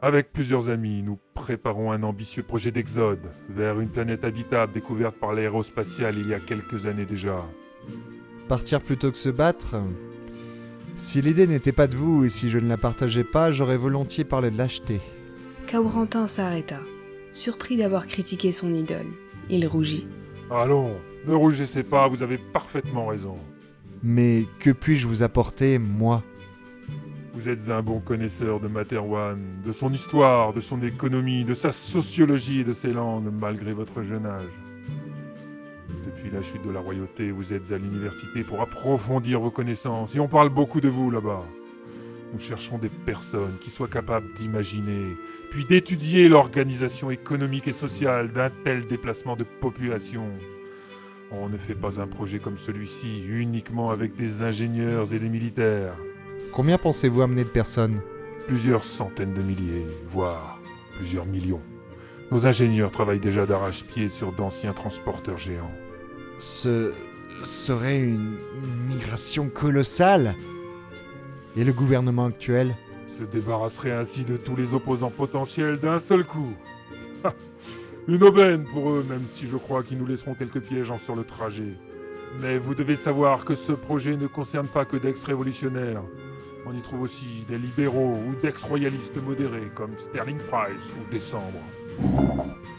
[0.00, 5.34] Avec plusieurs amis, nous préparons un ambitieux projet d'exode vers une planète habitable découverte par
[5.34, 7.44] l'aérospatiale il y a quelques années déjà.
[8.48, 9.76] Partir plutôt que se battre
[10.96, 14.24] Si l'idée n'était pas de vous et si je ne la partageais pas, j'aurais volontiers
[14.24, 15.02] parlé de l'acheter.
[15.66, 16.80] Kaurentin s'arrêta,
[17.34, 19.12] surpris d'avoir critiqué son idole.
[19.50, 20.06] Il rougit.
[20.50, 23.36] Allons, ne rougissez pas, vous avez parfaitement raison.
[24.02, 26.24] Mais que puis-je vous apporter, moi
[27.34, 31.70] Vous êtes un bon connaisseur de Materwan, de son histoire, de son économie, de sa
[31.70, 34.50] sociologie et de ses langues, malgré votre jeune âge.
[36.04, 40.20] Depuis la chute de la royauté, vous êtes à l'université pour approfondir vos connaissances, et
[40.20, 41.44] on parle beaucoup de vous là-bas.
[42.32, 45.16] Nous cherchons des personnes qui soient capables d'imaginer,
[45.52, 50.26] puis d'étudier l'organisation économique et sociale d'un tel déplacement de population.
[51.34, 55.96] On ne fait pas un projet comme celui-ci uniquement avec des ingénieurs et des militaires.
[56.52, 58.02] Combien pensez-vous amener de personnes?
[58.46, 60.58] Plusieurs centaines de milliers, voire
[60.94, 61.62] plusieurs millions.
[62.30, 65.70] Nos ingénieurs travaillent déjà d'arrache-pied sur d'anciens transporteurs géants.
[66.38, 66.92] Ce
[67.44, 68.36] serait une
[68.88, 70.34] migration colossale.
[71.56, 72.76] Et le gouvernement actuel?
[73.06, 76.52] Se débarrasserait ainsi de tous les opposants potentiels d'un seul coup.
[78.08, 81.22] Une aubaine pour eux, même si je crois qu'ils nous laisseront quelques pièges sur le
[81.22, 81.76] trajet.
[82.40, 86.02] Mais vous devez savoir que ce projet ne concerne pas que d'ex-révolutionnaires.
[86.66, 91.60] On y trouve aussi des libéraux ou d'ex-royalistes modérés comme Sterling Price ou Décembre.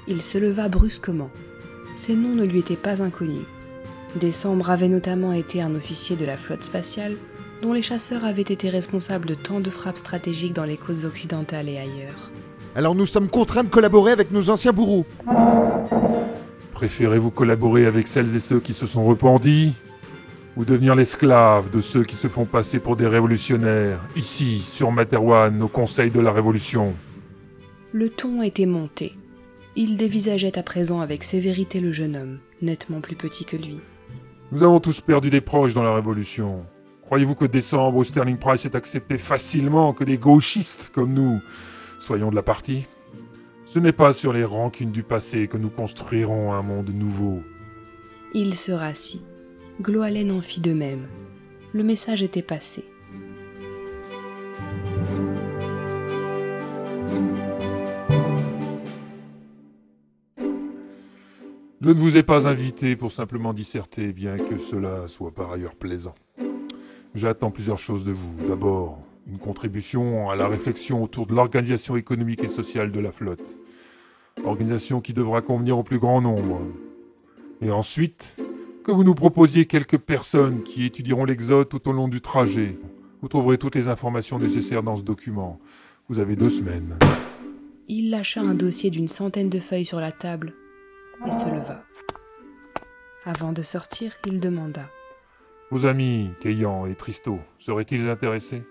[0.08, 1.30] Il se leva brusquement.
[1.96, 3.46] Ces noms ne lui étaient pas inconnus.
[4.16, 7.16] Décembre avait notamment été un officier de la flotte spatiale
[7.62, 11.70] dont les chasseurs avaient été responsables de tant de frappes stratégiques dans les côtes occidentales
[11.70, 12.30] et ailleurs.
[12.76, 15.06] Alors nous sommes contraints de collaborer avec nos anciens bourreaux.
[16.74, 19.74] Préférez-vous collaborer avec celles et ceux qui se sont repentis
[20.58, 25.62] ou devenir l'esclave de ceux qui se font passer pour des révolutionnaires, ici, sur Materwan,
[25.62, 26.94] au Conseil de la Révolution?
[27.92, 29.14] Le ton était monté.
[29.76, 33.80] Il dévisageait à présent avec sévérité le jeune homme, nettement plus petit que lui.
[34.52, 36.66] Nous avons tous perdu des proches dans la Révolution.
[37.04, 41.40] Croyez-vous que Décembre ou Sterling Price ait accepté facilement que des gauchistes comme nous
[42.04, 42.86] soyons de la partie
[43.66, 47.42] Ce n'est pas sur les rancunes du passé que nous construirons un monde nouveau.
[48.34, 49.24] Il se rassit.
[49.82, 51.08] Gloalen en fit de même.
[51.72, 52.84] Le message était passé.
[61.82, 65.76] Je ne vous ai pas invité pour simplement disserter, bien que cela soit par ailleurs
[65.76, 66.16] plaisant.
[67.14, 68.36] J'attends plusieurs choses de vous.
[68.48, 73.60] D'abord, une contribution à la réflexion autour de l'organisation économique et sociale de la flotte.
[74.44, 76.62] Organisation qui devra convenir au plus grand nombre.
[77.62, 78.36] Et ensuite,
[78.84, 82.78] que vous nous proposiez quelques personnes qui étudieront l'exode tout au long du trajet.
[83.22, 85.60] Vous trouverez toutes les informations nécessaires dans ce document.
[86.10, 86.98] Vous avez deux semaines.
[87.88, 90.54] Il lâcha un dossier d'une centaine de feuilles sur la table
[91.26, 91.84] et se leva.
[93.26, 94.90] Avant de sortir, il demanda.
[95.72, 98.64] Vos amis, Keyan et Tristo, seraient-ils intéressés?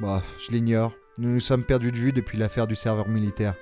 [0.00, 0.94] Bah, je l'ignore.
[1.18, 3.54] Nous nous sommes perdus de vue depuis l'affaire du serveur militaire.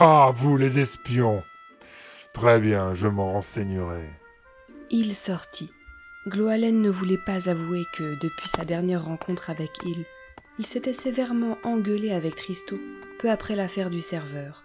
[0.00, 1.42] Ah, vous les espions
[2.32, 4.08] Très bien, je m'en renseignerai.
[4.90, 5.70] Il sortit.
[6.26, 10.04] Gloalen ne voulait pas avouer que, depuis sa dernière rencontre avec Il,
[10.58, 12.78] il s'était sévèrement engueulé avec Tristo,
[13.18, 14.64] peu après l'affaire du serveur.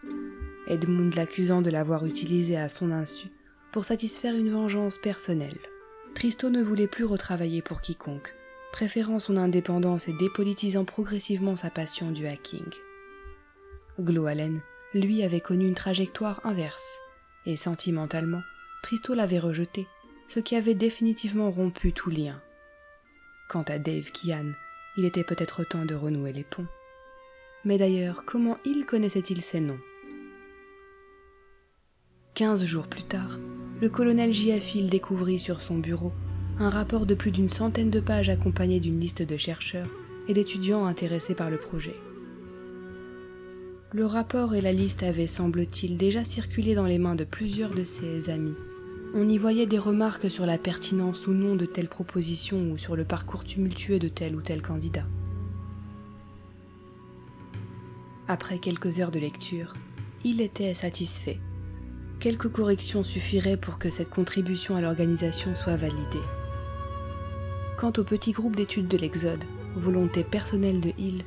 [0.68, 3.28] Edmund l'accusant de l'avoir utilisé à son insu
[3.74, 5.60] pour satisfaire une vengeance personnelle.
[6.16, 8.34] Tristo ne voulait plus retravailler pour quiconque,
[8.72, 12.70] préférant son indépendance et dépolitisant progressivement sa passion du hacking.
[14.00, 14.62] Gloalen,
[14.94, 17.00] lui, avait connu une trajectoire inverse,
[17.46, 18.42] et sentimentalement,
[18.84, 19.88] Tristo l'avait rejeté,
[20.28, 22.42] ce qui avait définitivement rompu tout lien.
[23.50, 24.52] Quant à Dave Kian,
[24.98, 26.68] il était peut-être temps de renouer les ponts.
[27.66, 29.80] Mais d'ailleurs, comment il connaissait-il ces noms?
[32.36, 33.40] Quinze jours plus tard,
[33.82, 36.14] le colonel Giafil découvrit sur son bureau
[36.60, 39.88] un rapport de plus d'une centaine de pages accompagné d'une liste de chercheurs
[40.28, 41.96] et d'étudiants intéressés par le projet.
[43.94, 47.86] Le rapport et la liste avaient, semble-t-il, déjà circulé dans les mains de plusieurs de
[47.86, 48.56] ses amis.
[49.16, 52.96] On y voyait des remarques sur la pertinence ou non de telle proposition ou sur
[52.96, 55.08] le parcours tumultueux de tel ou tel candidat.
[58.28, 59.74] Après quelques heures de lecture,
[60.24, 61.40] il était satisfait.
[62.20, 66.20] Quelques corrections suffiraient pour que cette contribution à l'organisation soit validée.
[67.80, 71.24] Quant au petit groupe d'études de l'Exode, volonté personnelle de Hill,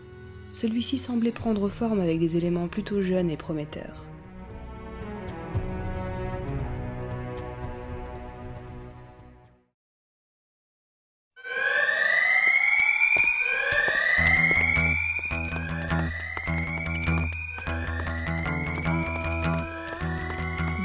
[0.52, 4.06] celui-ci semblait prendre forme avec des éléments plutôt jeunes et prometteurs.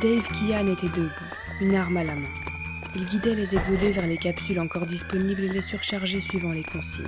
[0.01, 1.11] Dave Kian était debout,
[1.59, 2.56] une arme à la main.
[2.95, 7.05] Il guidait les exodés vers les capsules encore disponibles et les surchargeait suivant les consignes.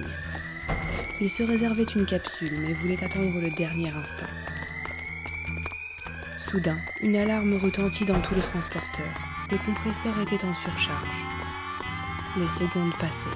[1.21, 4.27] Il se réservait une capsule, mais voulait attendre le dernier instant.
[6.37, 9.05] Soudain, une alarme retentit dans tout le transporteur.
[9.51, 11.25] Le compresseur était en surcharge.
[12.37, 13.27] Les secondes passaient.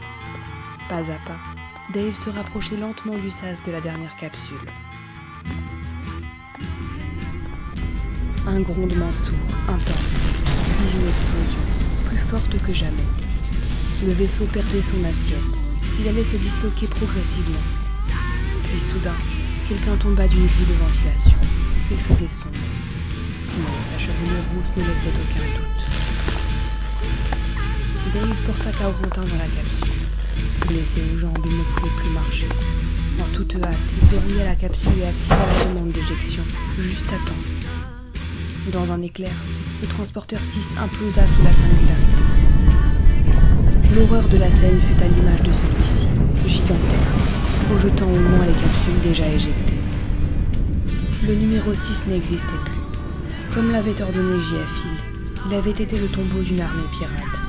[0.88, 1.40] Pas à pas,
[1.92, 4.58] Dave se rapprochait lentement du sas de la dernière capsule.
[8.46, 9.34] Un grondement sourd,
[9.68, 10.24] intense,
[10.78, 11.73] puis une explosion,
[12.14, 13.10] plus forte que jamais.
[14.06, 15.58] Le vaisseau perdait son assiette.
[16.00, 17.66] Il allait se disloquer progressivement.
[18.64, 19.16] Puis soudain,
[19.68, 21.38] quelqu'un tomba d'une grille de ventilation.
[21.90, 22.54] Il faisait sombre.
[23.58, 25.86] Mais sa chevelure rousse ne laissait aucun doute.
[28.14, 30.04] Dave porta Kaurontin dans la capsule.
[30.68, 32.50] Blessé aux jambes, il ne pouvait plus marcher.
[33.20, 36.44] En toute hâte, il verrouilla la capsule et activa la demande d'éjection,
[36.78, 37.53] juste à temps.
[38.72, 39.34] Dans un éclair,
[39.82, 42.24] le transporteur 6 implosa sous la singularité.
[43.94, 46.08] L'horreur de la scène fut à l'image de celui-ci,
[46.46, 47.18] gigantesque,
[47.68, 49.80] projetant au loin les capsules déjà éjectées.
[51.28, 53.54] Le numéro 6 n'existait plus.
[53.54, 54.86] Comme l'avait ordonné JF
[55.46, 57.42] il avait été le tombeau d'une armée pirate.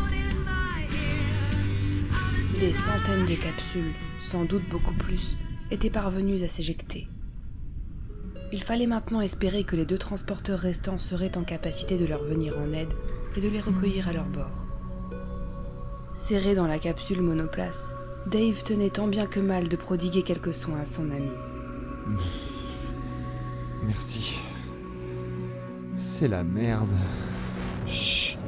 [2.58, 5.36] Des centaines de capsules, sans doute beaucoup plus,
[5.70, 7.06] étaient parvenues à s'éjecter.
[8.54, 12.56] Il fallait maintenant espérer que les deux transporteurs restants seraient en capacité de leur venir
[12.56, 12.92] en aide
[13.36, 14.68] et de les recueillir à leur bord.
[16.14, 17.96] Serré dans la capsule monoplace,
[18.28, 21.32] Dave tenait tant bien que mal de prodiguer quelques soins à son ami.
[23.88, 24.38] Merci.
[25.96, 26.94] C'est la merde.
[27.88, 28.38] Chut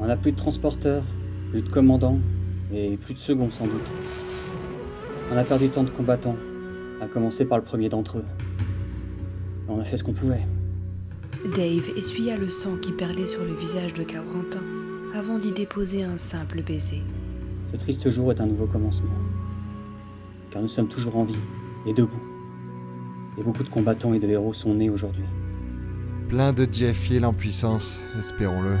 [0.00, 1.04] On n'a plus de transporteurs,
[1.52, 2.18] plus de commandants,
[2.72, 3.88] et plus de seconds sans doute.
[5.32, 6.36] On a perdu tant de combattants,
[7.00, 8.24] à commencer par le premier d'entre eux.
[9.68, 10.46] On a fait ce qu'on pouvait.
[11.54, 14.62] Dave essuya le sang qui perlait sur le visage de Cabrantin
[15.14, 17.02] avant d'y déposer un simple baiser.
[17.66, 19.10] Ce triste jour est un nouveau commencement.
[20.50, 21.38] Car nous sommes toujours en vie
[21.86, 22.22] et debout.
[23.38, 25.24] Et beaucoup de combattants et de héros sont nés aujourd'hui.
[26.28, 28.76] Plein de Jeffiel en puissance, espérons-le.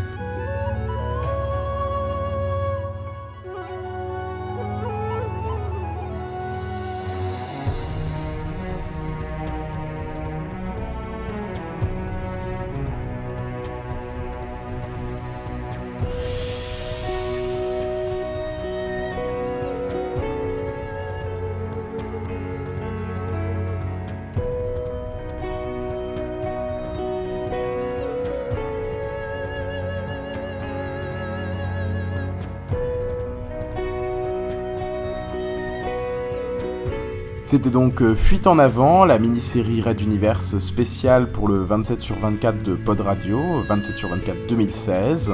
[37.46, 42.18] C'était donc euh, Fuite en avant, la mini-série Red Universe spéciale pour le 27 sur
[42.18, 45.32] 24 de Pod Radio, 27 sur 24 2016.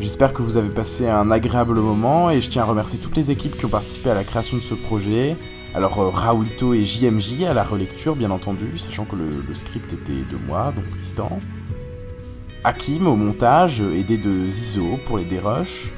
[0.00, 3.30] J'espère que vous avez passé un agréable moment et je tiens à remercier toutes les
[3.30, 5.34] équipes qui ont participé à la création de ce projet.
[5.74, 10.12] Alors euh, Raoulito et JMJ à la relecture bien entendu, sachant que le, script était
[10.12, 11.38] de moi, donc Tristan.
[12.64, 15.90] Hakim au montage, aidé de Zizo pour les dérushs.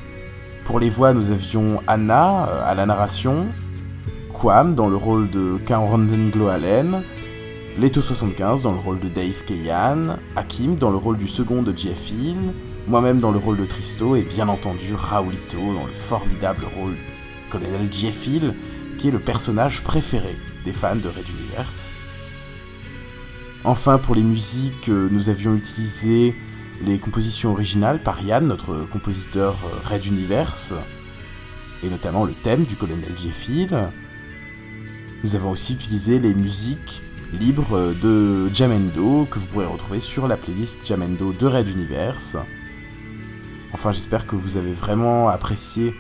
[0.65, 3.49] Pour les voix, nous avions Anna euh, à la narration,
[4.43, 7.05] Quam dans le rôle de Cameron Gloalen,
[7.79, 12.13] Leto75 dans le rôle de Dave Keyan, Hakim dans le rôle du second de Jeff
[12.89, 17.53] moi-même dans le rôle de Tristo et bien entendu Raoulito dans le formidable rôle de
[17.53, 18.29] colonel Jeff
[18.99, 20.35] qui est le personnage préféré
[20.65, 21.93] des fans de Red Universe.
[23.63, 26.35] Enfin, pour les musiques, euh, nous avions utilisé
[26.85, 30.75] les compositions originales par Yann, notre compositeur euh, Red Universe,
[31.85, 33.49] et notamment le thème du colonel Jeff.
[35.25, 37.01] Nous avons aussi utilisé les musiques
[37.33, 42.37] libres de Jamendo que vous pourrez retrouver sur la playlist Jamendo de Red Universe.
[43.73, 45.95] Enfin, j'espère que vous avez vraiment apprécié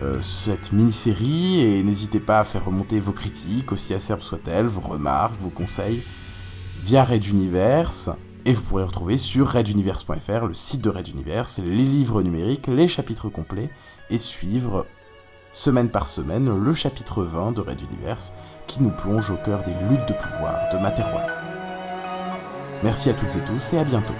[0.00, 4.80] euh, cette mini-série et n'hésitez pas à faire remonter vos critiques, aussi acerbes soient-elles, vos
[4.80, 6.04] remarques, vos conseils
[6.84, 8.10] via Red Universe.
[8.44, 12.86] Et vous pourrez retrouver sur reduniverse.fr le site de Red Universe, les livres numériques, les
[12.86, 13.70] chapitres complets
[14.08, 14.86] et suivre
[15.52, 18.32] semaine par semaine le chapitre 20 de Red Universe
[18.68, 21.26] qui nous plonge au cœur des luttes de pouvoir de Materwan.
[22.84, 24.14] Merci à toutes et tous et à bientôt.